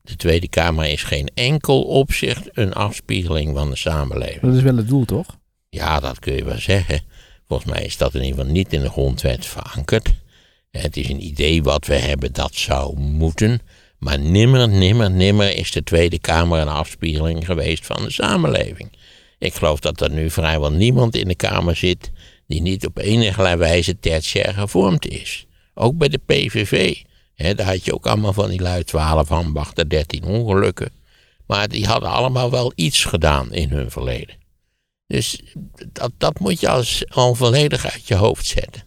[0.09, 4.41] De Tweede Kamer is geen enkel opzicht een afspiegeling van de samenleving.
[4.41, 5.27] Dat is wel het doel, toch?
[5.69, 7.01] Ja, dat kun je wel zeggen.
[7.49, 10.15] Volgens mij is dat in ieder geval niet in de grondwet verankerd.
[10.71, 13.61] Het is een idee wat we hebben dat zou moeten.
[13.99, 18.93] Maar nimmer, nimmer, nimmer is de Tweede Kamer een afspiegeling geweest van de samenleving.
[19.39, 22.11] Ik geloof dat er nu vrijwel niemand in de Kamer zit
[22.47, 25.47] die niet op enige wijze tertiair gevormd is.
[25.75, 26.97] Ook bij de PVV.
[27.39, 30.93] Hè, daar had je ook allemaal van die lui 12 ambachten, 13 ongelukken.
[31.47, 34.37] Maar die hadden allemaal wel iets gedaan in hun verleden.
[35.07, 35.41] Dus
[35.93, 38.83] dat, dat moet je als, al volledig uit je hoofd zetten.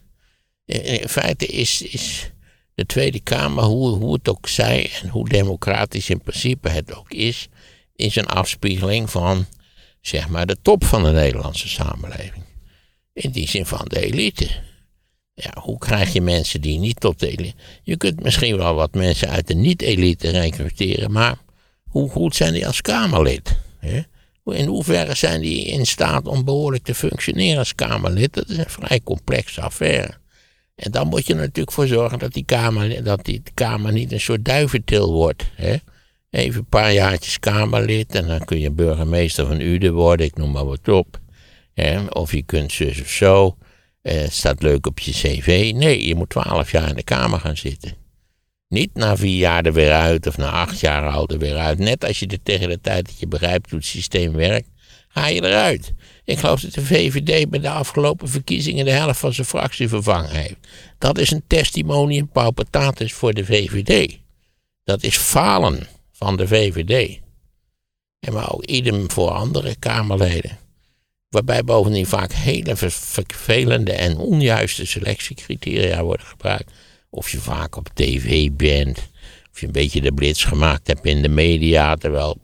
[0.64, 2.30] In in feite is, is
[2.74, 7.12] de Tweede Kamer, hoe, hoe het ook zij en hoe democratisch in principe het ook
[7.12, 7.48] is,
[7.96, 9.46] is een afspiegeling van,
[10.00, 12.44] zeg maar, de top van de Nederlandse samenleving.
[13.12, 14.48] In die zin van de elite.
[15.34, 17.54] Ja, hoe krijg je mensen die niet tot de elite...
[17.82, 21.36] Je kunt misschien wel wat mensen uit de niet-elite recruteren, maar
[21.82, 23.58] hoe goed zijn die als Kamerlid?
[23.78, 24.00] Hè?
[24.44, 28.34] In hoeverre zijn die in staat om behoorlijk te functioneren als Kamerlid?
[28.34, 30.14] Dat is een vrij complexe affaire.
[30.74, 34.12] En dan moet je er natuurlijk voor zorgen dat die Kamer, dat die Kamer niet
[34.12, 35.44] een soort duiventil wordt.
[35.54, 35.76] Hè?
[36.30, 40.50] Even een paar jaartjes Kamerlid en dan kun je burgemeester van Uden worden, ik noem
[40.50, 41.20] maar wat op.
[41.74, 42.06] Hè?
[42.06, 43.56] Of je kunt zus of zo.
[44.02, 45.72] Eh, staat leuk op je cv.
[45.74, 47.94] Nee, je moet twaalf jaar in de Kamer gaan zitten.
[48.68, 51.78] Niet na vier jaar er weer uit of na acht jaar al er weer uit.
[51.78, 54.68] Net als je er tegen de tijd dat je begrijpt hoe het systeem werkt,
[55.08, 55.92] ga je eruit.
[56.24, 60.30] Ik geloof dat de VVD bij de afgelopen verkiezingen de helft van zijn fractie vervangen
[60.30, 60.56] heeft.
[60.98, 64.18] Dat is een testimonium paupatatis voor de VVD.
[64.84, 67.20] Dat is falen van de VVD.
[68.20, 70.58] En maar ook idem voor andere Kamerleden.
[71.32, 76.72] Waarbij bovendien vaak hele ver- vervelende en onjuiste selectiecriteria worden gebruikt.
[77.10, 78.98] Of je vaak op tv bent.
[79.52, 81.96] Of je een beetje de blitz gemaakt hebt in de media.
[81.96, 82.38] Terwijl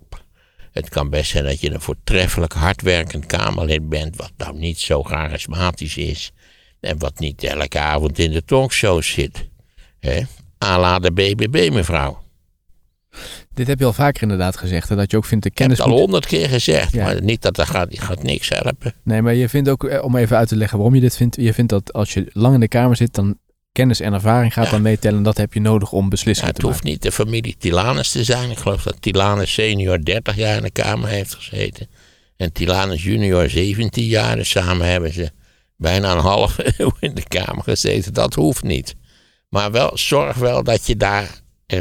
[0.72, 4.16] het kan best zijn dat je een voortreffelijk hardwerkend Kamerlid bent.
[4.16, 6.32] Wat nou niet zo charismatisch is.
[6.80, 9.48] En wat niet elke avond in de talkshows zit.
[10.00, 10.20] Hè?
[10.64, 12.22] A la de BBB mevrouw.
[13.58, 14.88] Dit heb je al vaker inderdaad gezegd.
[14.88, 16.92] Hè, dat je ook vindt de Ik heb kennis het al honderd keer gezegd.
[16.92, 17.04] Ja.
[17.04, 18.94] Maar niet dat dat gaat, gaat niks helpen.
[19.02, 21.36] Nee, maar je vindt ook, eh, om even uit te leggen waarom je dit vindt.
[21.36, 23.38] Je vindt dat als je lang in de Kamer zit, dan
[23.72, 24.70] kennis en ervaring gaat Ja.
[24.70, 25.22] dan meetellen.
[25.22, 26.90] Dat heb je nodig om Ja, beslissingen het te hoeft maken.
[26.92, 28.50] niet de familie Tilanus te zijn.
[28.50, 31.86] Ik geloof dat Tilanus senior 30 jaar in de Kamer heeft gezeten.
[32.36, 34.36] En Tilanus junior 17 jaar.
[34.36, 35.30] Dus samen hebben ze
[35.76, 38.14] bijna een halve eeuw in de Kamer gezeten.
[38.14, 38.94] Dat hoeft niet.
[39.48, 41.40] Maar wel, zorg wel dat je daar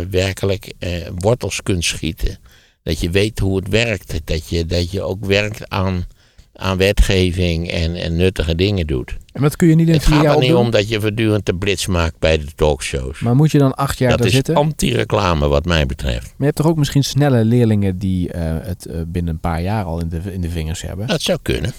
[0.10, 2.38] werkelijk eh, wortels kunt schieten.
[2.84, 4.22] Dat je weet hoe het werkt.
[4.24, 6.06] Dat je, dat je ook werkt aan,
[6.54, 9.18] aan wetgeving en, en nuttige dingen doet.
[9.38, 11.46] En dat kun je niet in Het vier gaat er niet om dat je voortdurend
[11.46, 13.20] de blitz maakt bij de talkshows.
[13.20, 14.56] Maar moet je dan acht jaar dat daar is zitten?
[14.56, 16.24] anti-reclame wat mij betreft.
[16.24, 19.62] Maar je hebt toch ook misschien snelle leerlingen die eh, het eh, binnen een paar
[19.62, 21.08] jaar al in de, in de vingers hebben?
[21.08, 21.74] Dat zou kunnen.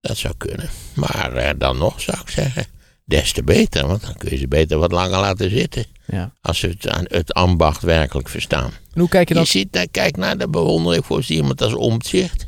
[0.00, 0.68] Dat zou kunnen.
[0.94, 2.64] Maar eh, dan nog zou ik zeggen,
[3.04, 3.86] des te beter.
[3.86, 5.84] Want dan kun je ze beter wat langer laten zitten.
[6.10, 6.32] Ja.
[6.40, 6.76] Als ze
[7.08, 8.70] het, ambacht werkelijk verstaan.
[8.92, 9.48] En hoe kijk je Je dan?
[9.48, 12.46] ziet, daar, kijk naar de bewondering voor iemand als Omtzigt.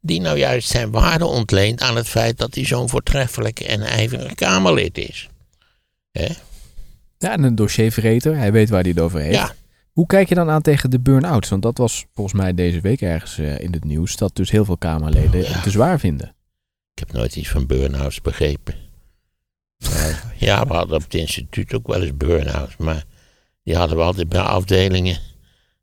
[0.00, 4.34] Die nou juist zijn waarde ontleent aan het feit dat hij zo'n voortreffelijk en ijverig
[4.34, 5.28] Kamerlid is.
[6.10, 6.26] Hè?
[7.18, 8.36] Ja, en een dossierverreter.
[8.36, 9.34] Hij weet waar hij het over heeft.
[9.34, 9.54] Ja,
[9.92, 11.48] Hoe kijk je dan aan tegen de burn-outs?
[11.48, 14.16] Want dat was volgens mij deze week ergens eh, in het nieuws.
[14.16, 15.46] Dat dus heel veel Kamerleden Ja.
[15.52, 16.34] het te zwaar vinden.
[16.94, 18.74] ik heb nooit iets van burn-outs begrepen.
[19.90, 22.76] Maar, ja, we hadden op het instituut ook wel eens burn-outs.
[22.76, 23.04] Maar
[23.62, 25.18] die hadden we altijd bij afdelingen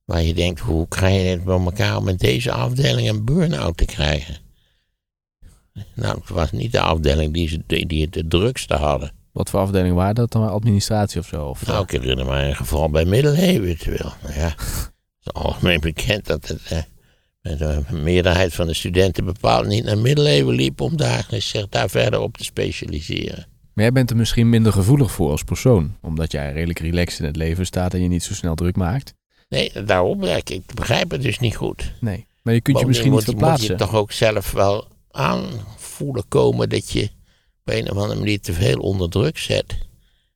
[0.06, 3.78] waar je denkt, hoe krijg je het bij elkaar om met deze afdeling een burn-out
[3.78, 4.38] te krijgen?
[5.94, 9.12] Nou, het was niet de afdeling die, ze, die, het het drukste hadden.
[9.32, 10.50] Wat voor afdelingen waren dat dan?
[10.50, 11.46] Administratie of zo?
[11.46, 13.78] Of, Nou, ik herinner me een geval bij Middeleeuwen.
[13.86, 14.92] Nou ja, het
[15.24, 16.78] is algemeen bekend dat het, eh,
[17.42, 21.90] met de meerderheid van de studenten bepaald niet naar Middeleeuwen liep om daar, zich daar
[21.90, 23.46] verder op te specialiseren.
[23.74, 25.96] Maar jij bent er misschien minder gevoelig voor als persoon.
[26.02, 29.14] Omdat jij redelijk relaxed in het leven staat en je niet zo snel druk maakt.
[29.50, 30.50] Nee, daarom ik.
[30.50, 31.94] Ik begrijp het dus niet goed.
[32.00, 32.26] Nee.
[32.42, 33.88] Maar je kunt je misschien niet Bovendien moet, moet verplaatsen.
[33.88, 37.10] je toch ook zelf wel aanvoelen komen dat je
[37.66, 39.78] op een of andere manier te veel onder druk zet,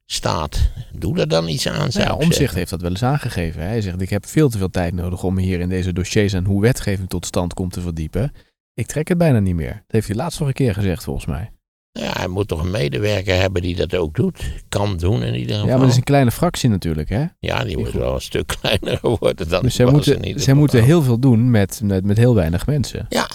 [0.05, 0.71] staat.
[0.91, 3.61] Doe er dan iets aan, zou Ja, Omzicht heeft dat wel eens aangegeven.
[3.61, 6.33] Hij zegt, ik heb veel te veel tijd nodig om me hier in deze dossiers
[6.33, 8.31] en hoe wetgeving tot stand komt te verdiepen.
[8.73, 9.73] Ik trek het bijna niet meer.
[9.73, 11.51] Dat heeft hij laatst nog een keer gezegd volgens mij.
[11.99, 14.43] Ja, hij moet toch een medewerker hebben die dat ook doet.
[14.69, 15.65] Kan doen in ieder geval.
[15.65, 17.25] Ja, maar dat is een kleine fractie natuurlijk hè.
[17.39, 17.99] Ja, die moet goed.
[17.99, 21.81] wel een stuk kleiner worden dan Dus zij, moeten, zij moeten heel veel doen met,
[21.83, 23.05] met, met heel weinig mensen.
[23.09, 23.27] Ja,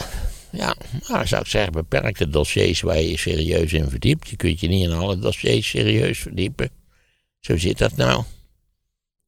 [0.51, 0.75] ja,
[1.09, 4.29] maar zou ik zeggen, beperkte dossiers waar je serieus in verdiept.
[4.29, 6.70] Je kunt je niet in alle dossiers serieus verdiepen.
[7.40, 8.23] Zo zit dat nou.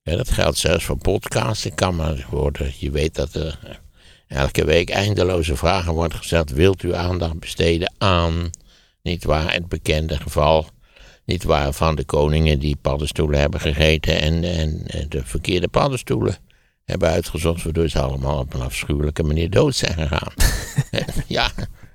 [0.03, 1.75] Ja, dat geldt zelfs voor podcasten.
[1.75, 2.73] Kan maar worden.
[2.79, 6.51] Je weet dat er eh, elke week eindeloze vragen worden gesteld.
[6.51, 8.51] Wilt u aandacht besteden aan,
[9.03, 10.67] niet waar, het bekende geval,
[11.25, 16.37] niet waar, van de koningen die paddenstoelen hebben gegeten en, en eh, de verkeerde paddenstoelen
[16.85, 20.33] hebben uitgezocht, waardoor ze allemaal op een afschuwelijke manier dood zijn gegaan.
[21.27, 21.51] ja,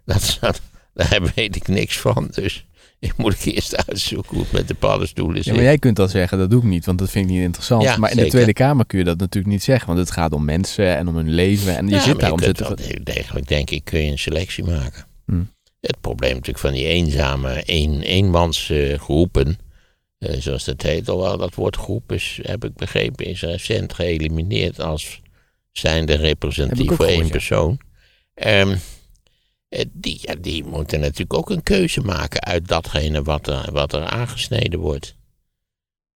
[0.05, 0.61] dat, dat,
[0.93, 2.65] daar weet ik niks van, dus
[2.99, 5.53] ik moet eerst uitzoeken hoe het met de paddenstoelen Ja, zit.
[5.53, 7.83] maar jij kunt dat zeggen, dat doe ik niet, want dat vind ik niet interessant.
[7.83, 8.27] Ja, maar in de.
[8.27, 11.15] Tweede Kamer kun je dat natuurlijk niet zeggen, want het gaat om mensen en om
[11.15, 11.77] hun leven.
[11.77, 13.03] En je Ja, zit maar daar om je kunt zitten.
[13.03, 15.05] degelijk, denk ik, kun je een selectie maken.
[15.25, 15.41] Hm.
[15.87, 19.59] Het probleem natuurlijk van die eenzame een, eenmansgroepen,
[20.17, 23.93] eh, zoals dat heet al wel, dat woord groep is, heb ik begrepen, is recent
[23.93, 25.21] geëlimineerd als
[25.71, 27.79] zijnde representatief voor één persoon.
[28.33, 28.77] Ehm,
[29.69, 33.93] eh, die, ja, die moeten natuurlijk ook een keuze maken uit datgene wat er, wat
[33.93, 35.15] er aangesneden wordt.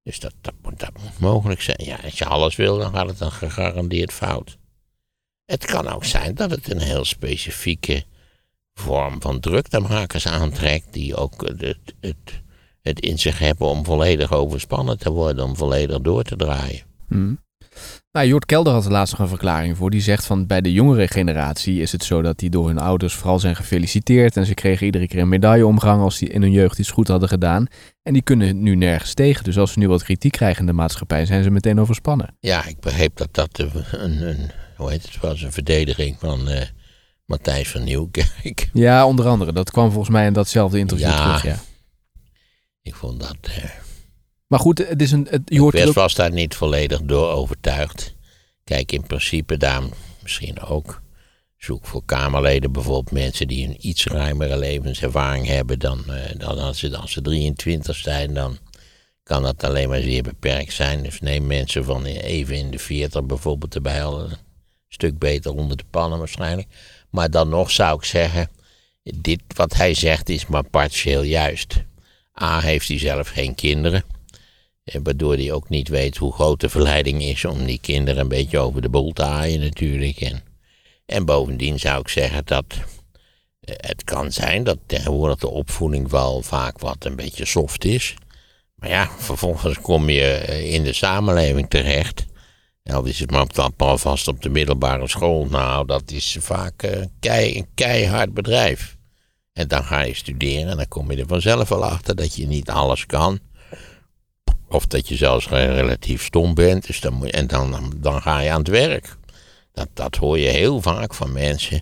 [0.04, 1.84] Dus dat, dat, moet, dat moet mogelijk zijn.
[1.84, 4.58] Ja, als je alles wil, dan gaat het dan gegarandeerd fout.
[5.46, 8.04] Het kan ook zijn dat het een heel specifieke
[8.80, 12.42] vorm van druktemakers aantrekt, die ook het, het,
[12.82, 16.82] het in zich hebben om volledig overspannen te worden, om volledig door te draaien.
[17.08, 17.34] Hm.
[18.12, 19.90] Nou, Jort Kelder had er laatst nog een verklaring voor.
[19.90, 23.14] Die zegt van bij de jongere generatie is het zo dat die door hun ouders
[23.14, 24.38] vooral zijn gefeliciteerd.
[24.38, 27.30] En ze kregen iedere keer een medailleomgang als die in hun jeugd iets goed hadden
[27.30, 27.68] gedaan.
[28.04, 29.44] En die kunnen nu nergens tegen.
[29.44, 32.38] Dus als ze nu wat kritiek krijgen in de maatschappij, zijn ze meteen overspannen.
[32.40, 36.62] Ja, ik begreep dat dat een, een hoe heet het, was een verdediging van eh,
[37.30, 38.70] Matthijs van Nieuwkerk.
[38.74, 39.54] Ja, onder andere.
[39.54, 41.24] Dat kwam volgens mij in datzelfde interview Ja.
[41.26, 41.44] terug.
[41.44, 41.60] Ja.
[42.82, 43.36] Ik vond dat.
[43.42, 43.64] eh,
[44.48, 45.28] Maar goed, het is een.
[45.30, 48.16] Het, je hoort ook- was daar niet volledig door overtuigd.
[48.64, 49.82] Kijk, in principe daar
[50.22, 51.02] misschien ook.
[51.58, 56.80] Zoek voor Kamerleden bijvoorbeeld mensen die een iets ruimere levenservaring hebben dan, eh, dan als,
[56.80, 58.34] ze, als ze 23 zijn.
[58.34, 58.58] Dan
[59.24, 61.04] kan dat alleen maar zeer beperkt zijn.
[61.04, 64.04] Dus neem mensen van even in de 40 bijvoorbeeld erbij.
[64.04, 64.38] Al een
[64.88, 66.68] stuk beter onder de pannen waarschijnlijk.
[67.10, 68.50] Maar dan nog zou ik zeggen,
[69.04, 71.84] dit wat hij zegt is maar partieel juist.
[72.42, 74.04] A heeft hij zelf geen kinderen.
[74.84, 78.28] Eh, Waardoor hij ook niet weet hoe groot de verleiding is om die kinderen een
[78.28, 80.22] beetje over de bol te haaien natuurlijk.
[80.22, 80.44] En,
[81.06, 82.66] en bovendien zou ik zeggen dat
[83.60, 88.16] eh, het kan zijn dat tegenwoordig de opvoeding wel vaak wat een beetje soft is.
[88.76, 92.26] Maar ja, vervolgens kom je eh, in de samenleving terecht.
[92.92, 95.46] Al is het maar op de- alvast op de middelbare school.
[95.46, 98.98] Nou, dat is vaak eh, kei, een keihard bedrijf.
[99.54, 102.48] En dan ga je studeren en dan kom je er vanzelf wel achter dat je
[102.48, 103.40] niet alles kan.
[104.70, 106.88] Of dat je zelfs relatief stom bent.
[106.88, 109.18] Dus dan moet, en dan, dan ga je aan het werk.
[109.74, 111.82] Dat, dat hoor je heel vaak van mensen.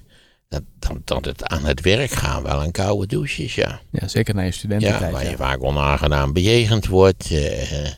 [0.49, 3.79] Dat, dat, dat het aan het werk gaan wel een koude douche is, ja.
[3.91, 5.11] Ja, zeker na je Ja, studententijd.
[5.11, 7.31] waar Ja, je vaak onaangenaam bejegend wordt.
[7.31, 7.91] eh, eh,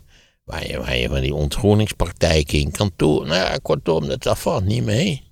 [0.49, 3.25] waar, je, waar je van die ontgroeningspraktijken in kantoor.
[3.27, 5.27] Nou ja, kortom, dat, dat valt niet mee.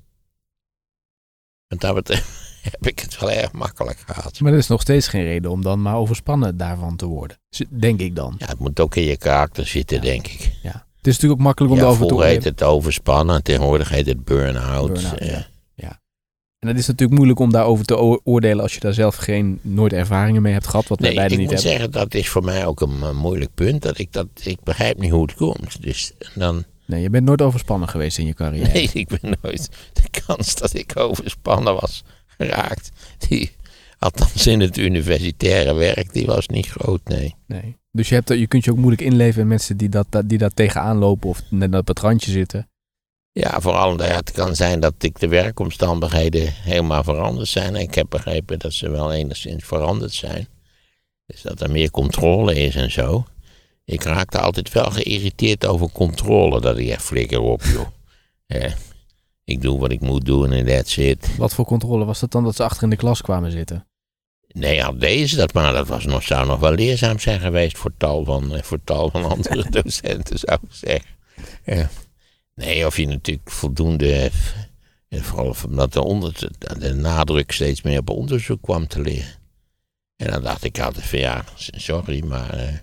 [1.67, 2.25] Want dat betreft
[2.71, 4.39] heb ik het wel erg makkelijk gehad.
[4.39, 7.37] Maar dat is nog steeds geen reden om dan maar overspannen daarvan te worden.
[7.49, 8.35] Z- Denk ik dan.
[8.37, 10.51] Ja, het moet ook in je karakter zitten, denk ik.
[10.63, 10.85] Ja.
[10.97, 14.25] Het is natuurlijk ook makkelijk om Ja, daarover te heet het overspannen, tegenwoordig heet het
[14.25, 15.01] burn-out.
[15.19, 15.47] Ja.
[16.59, 19.93] En het is natuurlijk moeilijk om daarover te oordelen als je daar zelf geen, nooit
[19.93, 21.79] ervaringen mee hebt gehad, wat wij Nee, beiden ik niet moet hebben.
[21.79, 23.81] zeggen, dat is voor mij ook een, eh, moeilijk punt.
[23.81, 25.81] Dat ik, dat, ik begrijp niet hoe het komt.
[25.81, 28.71] Dus dan, Nee, je bent nooit overspannen geweest in je carrière.
[28.73, 29.69] nee, ik ben nooit...
[29.93, 32.89] De kans dat ik overspannen was geraakt,
[33.27, 33.51] die,
[33.99, 37.35] althans in het universitaire werk, die was niet groot, nee.
[37.47, 37.77] Nee.
[37.91, 40.55] Dus je, hebt, je kunt je ook moeilijk inleven in mensen die dat, die dat
[40.55, 42.69] tegenaan lopen of net op het randje zitten.
[43.37, 47.75] Ja, vooral omdat het kan zijn dat ik de werkomstandigheden helemaal veranderd zijn.
[47.75, 50.47] En ik heb begrepen dat ze wel enigszins veranderd zijn.
[51.25, 53.25] Dus dat er meer controle is en zo.
[53.85, 56.61] Ik raakte altijd wel geïrriteerd over controle.
[56.61, 57.87] Dat ik echt flikker op, joh.
[58.47, 58.71] Eh,
[59.43, 61.37] ik doe wat ik moet doen en that's it.
[61.37, 63.87] Wat voor controle was dat dan dat ze achter in de klas kwamen zitten?
[64.47, 65.73] Nee, al deze dat maar.
[65.73, 69.09] Dat was nog, zou nog wel leerzaam zijn geweest voor tal van, eh, voor tal
[69.09, 71.15] van andere docenten, zou ik zeggen.
[71.65, 71.89] Ja.
[72.57, 74.31] Nee, of je natuurlijk voldoende.
[75.09, 79.35] eh, Vooral omdat de, onder, de nadruk steeds meer op onderzoek kwam te liggen.
[80.15, 82.73] En dan dacht ik altijd van ja, sorry, maar eh,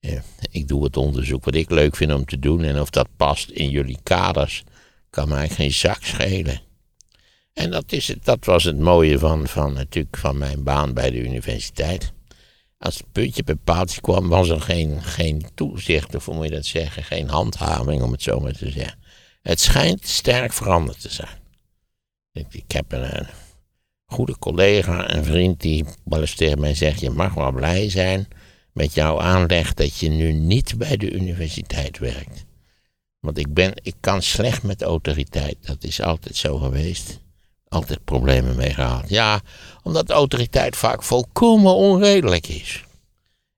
[0.00, 2.62] eh, ik doe het onderzoek wat ik leuk vind om te doen.
[2.62, 4.64] En of dat past in jullie kaders,
[5.10, 6.60] kan mij geen zak schelen.
[7.52, 11.10] En dat, is het, dat was het mooie van, van, natuurlijk van mijn baan bij
[11.10, 12.12] de universiteit.
[12.80, 16.50] Als het puntje bij paaltje kwam, was er geen, geen toezicht, of hoe moet je
[16.50, 18.98] dat zeggen, geen handhaving, om het zo maar te zeggen.
[19.42, 21.38] Het schijnt sterk veranderd te zijn.
[22.32, 23.26] Ik, heb een, een
[24.04, 28.28] goede collega, een vriend, die wel eens tegen mij zegt: Je mag wel blij zijn
[28.72, 32.44] met jouw aanleg dat je nu niet bij de universiteit werkt.
[33.18, 37.20] Want ik, ben, ik kan slecht met autoriteit, dat is altijd zo geweest
[37.70, 39.08] altijd problemen mee gehad.
[39.08, 39.40] Ja,
[39.82, 42.84] omdat de autoriteit vaak volkomen onredelijk is.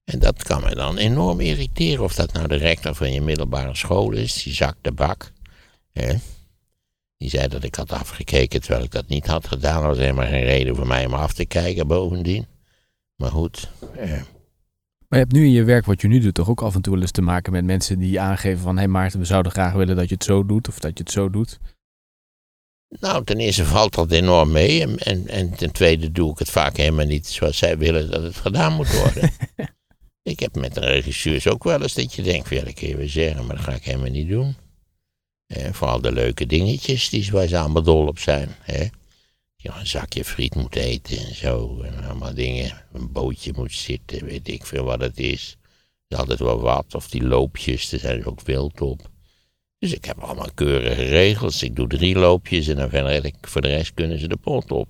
[0.05, 2.05] En dat kan me dan enorm irriteren.
[2.05, 5.33] Of dat nou de rector van je middelbare school is, die zakt de bak.
[5.93, 6.15] Hè?
[7.17, 9.83] Die zei dat ik had afgekeken terwijl ik dat niet had gedaan.
[9.83, 12.47] Er was helemaal geen reden voor mij om af te kijken bovendien.
[13.17, 13.71] Maar goed,
[15.09, 16.83] Maar je hebt nu in je werk wat je nu doet toch ook af en
[16.83, 18.75] toe wel eens te maken met mensen die aangeven van...
[18.75, 21.05] hé hey Maarten, we zouden graag willen dat je het zo doet of dat je
[21.05, 21.59] het zo doet.
[23.01, 24.81] Nou, ten eerste valt dat enorm mee.
[24.83, 28.23] En, en, en ten tweede doe ik het vaak helemaal niet zoals zij willen dat
[28.23, 29.31] het gedaan moet worden.
[30.33, 32.89] ik heb met een regisseurs ook wel eens dat je denkt, van, ja, dat kun
[32.89, 34.57] je wel zeggen, maar dat ga ik helemaal niet doen.
[35.47, 38.49] Eh, vooral de leuke dingetjes die waar ze allemaal dol op zijn.
[38.61, 38.89] Hè.
[39.57, 41.83] je een zakje friet moet eten en zo.
[41.83, 42.85] En allemaal dingen.
[42.93, 45.57] Een bootje moet zitten, weet ik veel wat het is.
[46.09, 46.95] Er is altijd wel wat.
[46.95, 49.11] Of die loopjes, daar zijn ze ook wild op.
[49.83, 51.63] Dus ik heb allemaal keurige regels.
[51.63, 54.71] Ik doe drie loopjes en dan verder, ik, voor de rest kunnen ze de pot
[54.71, 54.89] op.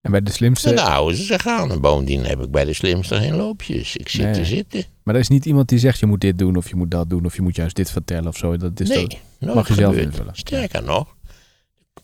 [0.00, 0.74] En bij de slimste...
[0.74, 1.70] Dan houden ze zich aan.
[1.70, 3.96] En bovendien heb ik bij de slimste geen loopjes.
[3.96, 4.32] Ik zit Nee.
[4.34, 4.84] te zitten.
[5.02, 7.10] Maar er is niet iemand die zegt je moet dit doen of je moet dat
[7.10, 8.56] doen of je moet juist dit vertellen of zo.
[8.56, 9.06] Dat is nee,
[9.40, 10.12] dat- mag je zelf gebeurd.
[10.12, 10.36] invullen.
[10.36, 11.16] Sterker nog,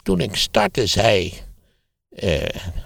[0.03, 1.33] toen ik startte zei
[2.09, 2.43] eh,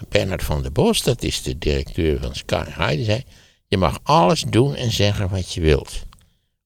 [0.09, 3.23] Bernard van der Bos, dat is de directeur van Sky High, die zei,
[3.69, 6.05] je mag alles doen en zeggen wat je wilt.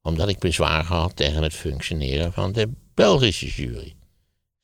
[0.02, 3.94] Omdat ik bezwaar had tegen het functioneren van de Belgische jury.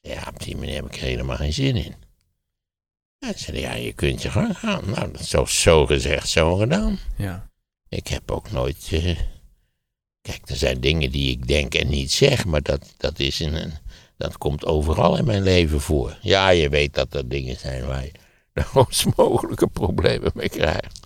[0.00, 1.94] Ja, op die manier heb ik er helemaal geen zin in.
[3.18, 4.82] Ja, zei, ja, je kunt je gang gaan.
[4.90, 6.98] Nou, dat is zo, zo gezegd, zo gedaan.
[7.16, 7.50] Ja.
[7.88, 8.88] Ik heb ook nooit.
[8.90, 9.18] eh,
[10.20, 13.54] kijk, er zijn dingen die ik denk en niet zeg, maar dat, dat, is in
[13.54, 13.72] een,
[14.16, 16.18] dat komt overal in mijn leven voor.
[16.20, 18.12] Ja, je weet dat er dingen zijn waar je
[18.52, 21.05] de grootst mogelijke problemen mee krijgt.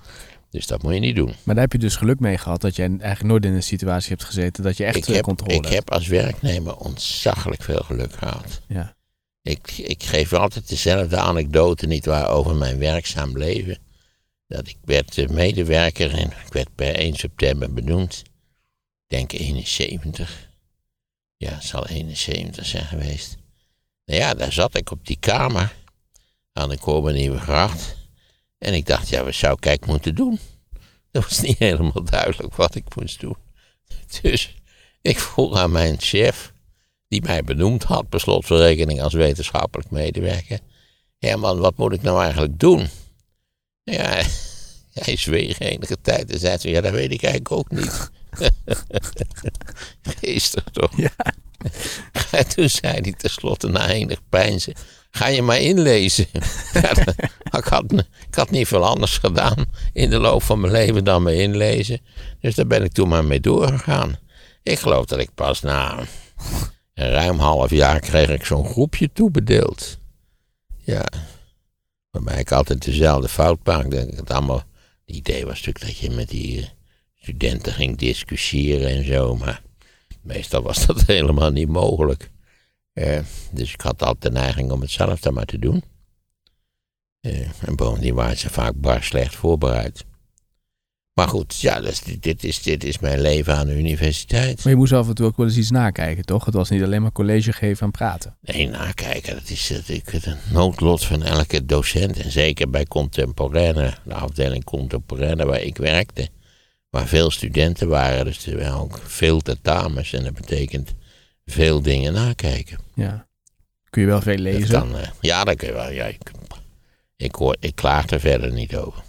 [0.50, 1.34] Dus dat moet je niet doen.
[1.42, 4.08] Maar daar heb je dus geluk mee gehad dat je eigenlijk nooit in een situatie
[4.08, 5.74] hebt gezeten dat je echt ik heb, controle ik hebt.
[5.74, 8.60] heb als werknemer ontzaglijk veel geluk gehad.
[8.68, 8.96] Ja.
[9.42, 13.78] Ik, ik geef altijd dezelfde anekdote niet waar over mijn werkzaam leven.
[14.46, 18.22] Dat ik werd eh, medewerker en ik werd per 1 september benoemd.
[19.06, 20.48] Ik denk 71.
[21.36, 23.36] Ja, het zal 71 zijn geweest.
[24.04, 25.74] Nou ja, daar zat ik op die kamer
[26.52, 27.96] aan de Korbenieuwe gracht.
[28.60, 30.38] En ik dacht, ja, wat zou ik eigenlijk moeten doen?
[31.10, 33.36] Dat was niet helemaal duidelijk wat ik moest doen.
[34.22, 34.54] Dus
[35.02, 36.52] ik vroeg aan mijn chef,
[37.08, 40.58] die mij benoemd had, per slot van rekening als wetenschappelijk medewerker.
[41.18, 42.88] Herman, wat moet ik nou eigenlijk doen?
[43.82, 44.22] Ja,
[45.04, 48.10] hij zweeg enige tijd en zei zo, ja, dat weet ik eigenlijk ook niet.
[50.20, 50.96] Geestig toch?
[50.96, 51.14] Ja.
[52.30, 54.74] En toen zei hij tenslotte na enig pijnzen,
[55.10, 56.26] ga je maar inlezen.
[56.72, 57.14] Ja, dat-
[57.58, 57.92] ik, had,
[58.28, 62.00] ik had niet veel anders gedaan in de loop van mijn leven dan me inlezen.
[62.40, 64.18] Dus daar ben ik toen maar mee doorgegaan.
[64.62, 65.98] Ik geloof dat ik pas na
[66.94, 69.98] een ruim half jaar kreeg ik zo'n groepje toebedeeld.
[70.78, 71.04] Ja,
[72.10, 73.96] waarbij ik altijd dezelfde fout maakte.
[73.96, 74.62] Het, allemaal,
[75.06, 76.66] het idee was natuurlijk dat je met die eh,
[77.22, 79.62] studenten ging discussiëren en zo, maar
[80.22, 82.30] meestal was dat helemaal niet mogelijk.
[82.92, 83.18] Eh,
[83.52, 85.82] dus ik had altijd de neiging om het zelf dan maar te doen.
[87.20, 90.04] Eh, en bovendien waren ze vaak bar slecht voorbereid.
[91.12, 94.64] Maar goed, ja, is, dit, is, dit is mijn leven aan de universiteit.
[94.64, 96.44] Maar je moest af en toe ook wel eens iets nakijken, toch?
[96.44, 98.36] Het was niet alleen maar college geven en praten.
[98.40, 102.18] Nee, nakijken, dat is het noodlot van elke docent.
[102.20, 106.28] En zeker bij contemporaine, de afdeling contemporaine waar ik werkte.
[106.90, 110.12] Waar veel studenten waren, dus er waren ook veel tentamens.
[110.12, 110.94] En dat betekent
[111.50, 112.78] veel dingen nakijken.
[112.94, 113.26] Ja.
[113.90, 114.68] Kun je wel veel Dat lezen.
[114.68, 115.90] kan, eh, ja, dat kun je wel.
[115.90, 116.18] Ja, ik,
[117.16, 119.02] ik, hoor, ik klaag er verder niet over.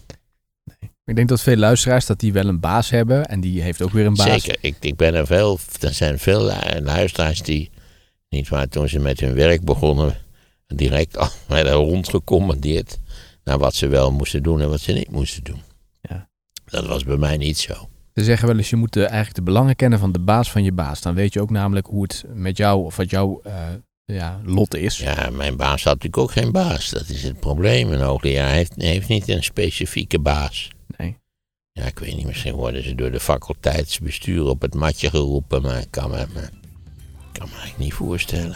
[1.06, 3.92] Ik denk dat veel luisteraars dat die wel een baas hebben en die heeft ook
[3.92, 4.28] weer een baas.
[4.44, 7.70] Zeker, ik, ik ben er veel, er zijn veel lu- luisteraars die,
[8.30, 10.18] niet waar, toen ze met hun werk begonnen,
[10.68, 13.00] direct al werden rondgecommandeerd
[13.44, 15.62] naar wat ze wel moesten doen en wat ze niet moesten doen.
[16.02, 16.30] Ja.
[16.66, 17.90] Dat was bij mij niet zo.
[18.16, 20.64] Ze zeggen wel eens, je moet de, eigenlijk de belangen kennen van de baas van
[20.64, 21.02] je baas.
[21.02, 23.54] Dan weet je ook namelijk hoe het met jou of wat jouw eh,
[24.06, 24.98] ja, lot is.
[24.98, 26.90] Ja, mijn baas had natuurlijk ook geen baas.
[26.90, 27.92] Dat is het probleem.
[27.92, 30.70] Een hoogleraar heeft, heeft niet een specifieke baas.
[30.98, 31.18] Nee.
[31.72, 35.80] Ja, ik weet niet, misschien worden ze door de faculteitsbestuur op het matje geroepen, maar
[35.80, 36.50] ik kan me, me-
[37.32, 38.56] kan me eigenlijk niet voorstellen.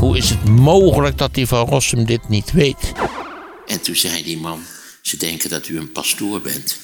[0.00, 2.92] Hoe is het mogelijk dat die van Rossum dit niet weet?
[3.66, 4.62] En toen zei die man,
[5.02, 6.78] ze denken dat u een pastoor bent.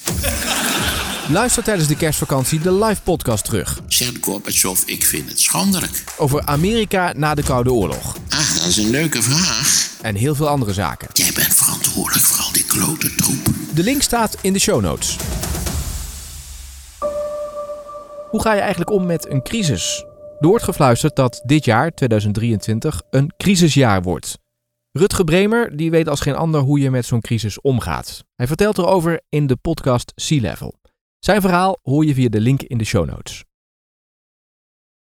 [1.29, 3.81] Luister tijdens de kerstvakantie de live podcast terug.
[3.87, 6.03] Zegt Gorbachev, ik vind het schandelijk.
[6.17, 8.15] Over Amerika na de Koude Oorlog.
[8.29, 9.89] Ah, dat is een leuke vraag.
[10.01, 11.07] En heel veel andere zaken.
[11.13, 13.45] Jij bent verantwoordelijk voor al die klote troep.
[13.73, 15.15] De link staat in de show notes.
[18.29, 20.05] Hoe ga je eigenlijk om met een crisis?
[20.39, 24.37] Er wordt gefluisterd dat dit jaar, 2023, een crisisjaar wordt.
[24.95, 28.25] Rutger Bremer die weet als geen ander hoe je met zo'n crisis omgaat.
[28.35, 30.79] Hij vertelt erover in de podcast Sea Level.
[31.19, 33.43] Zijn verhaal hoor je via de link in de show notes.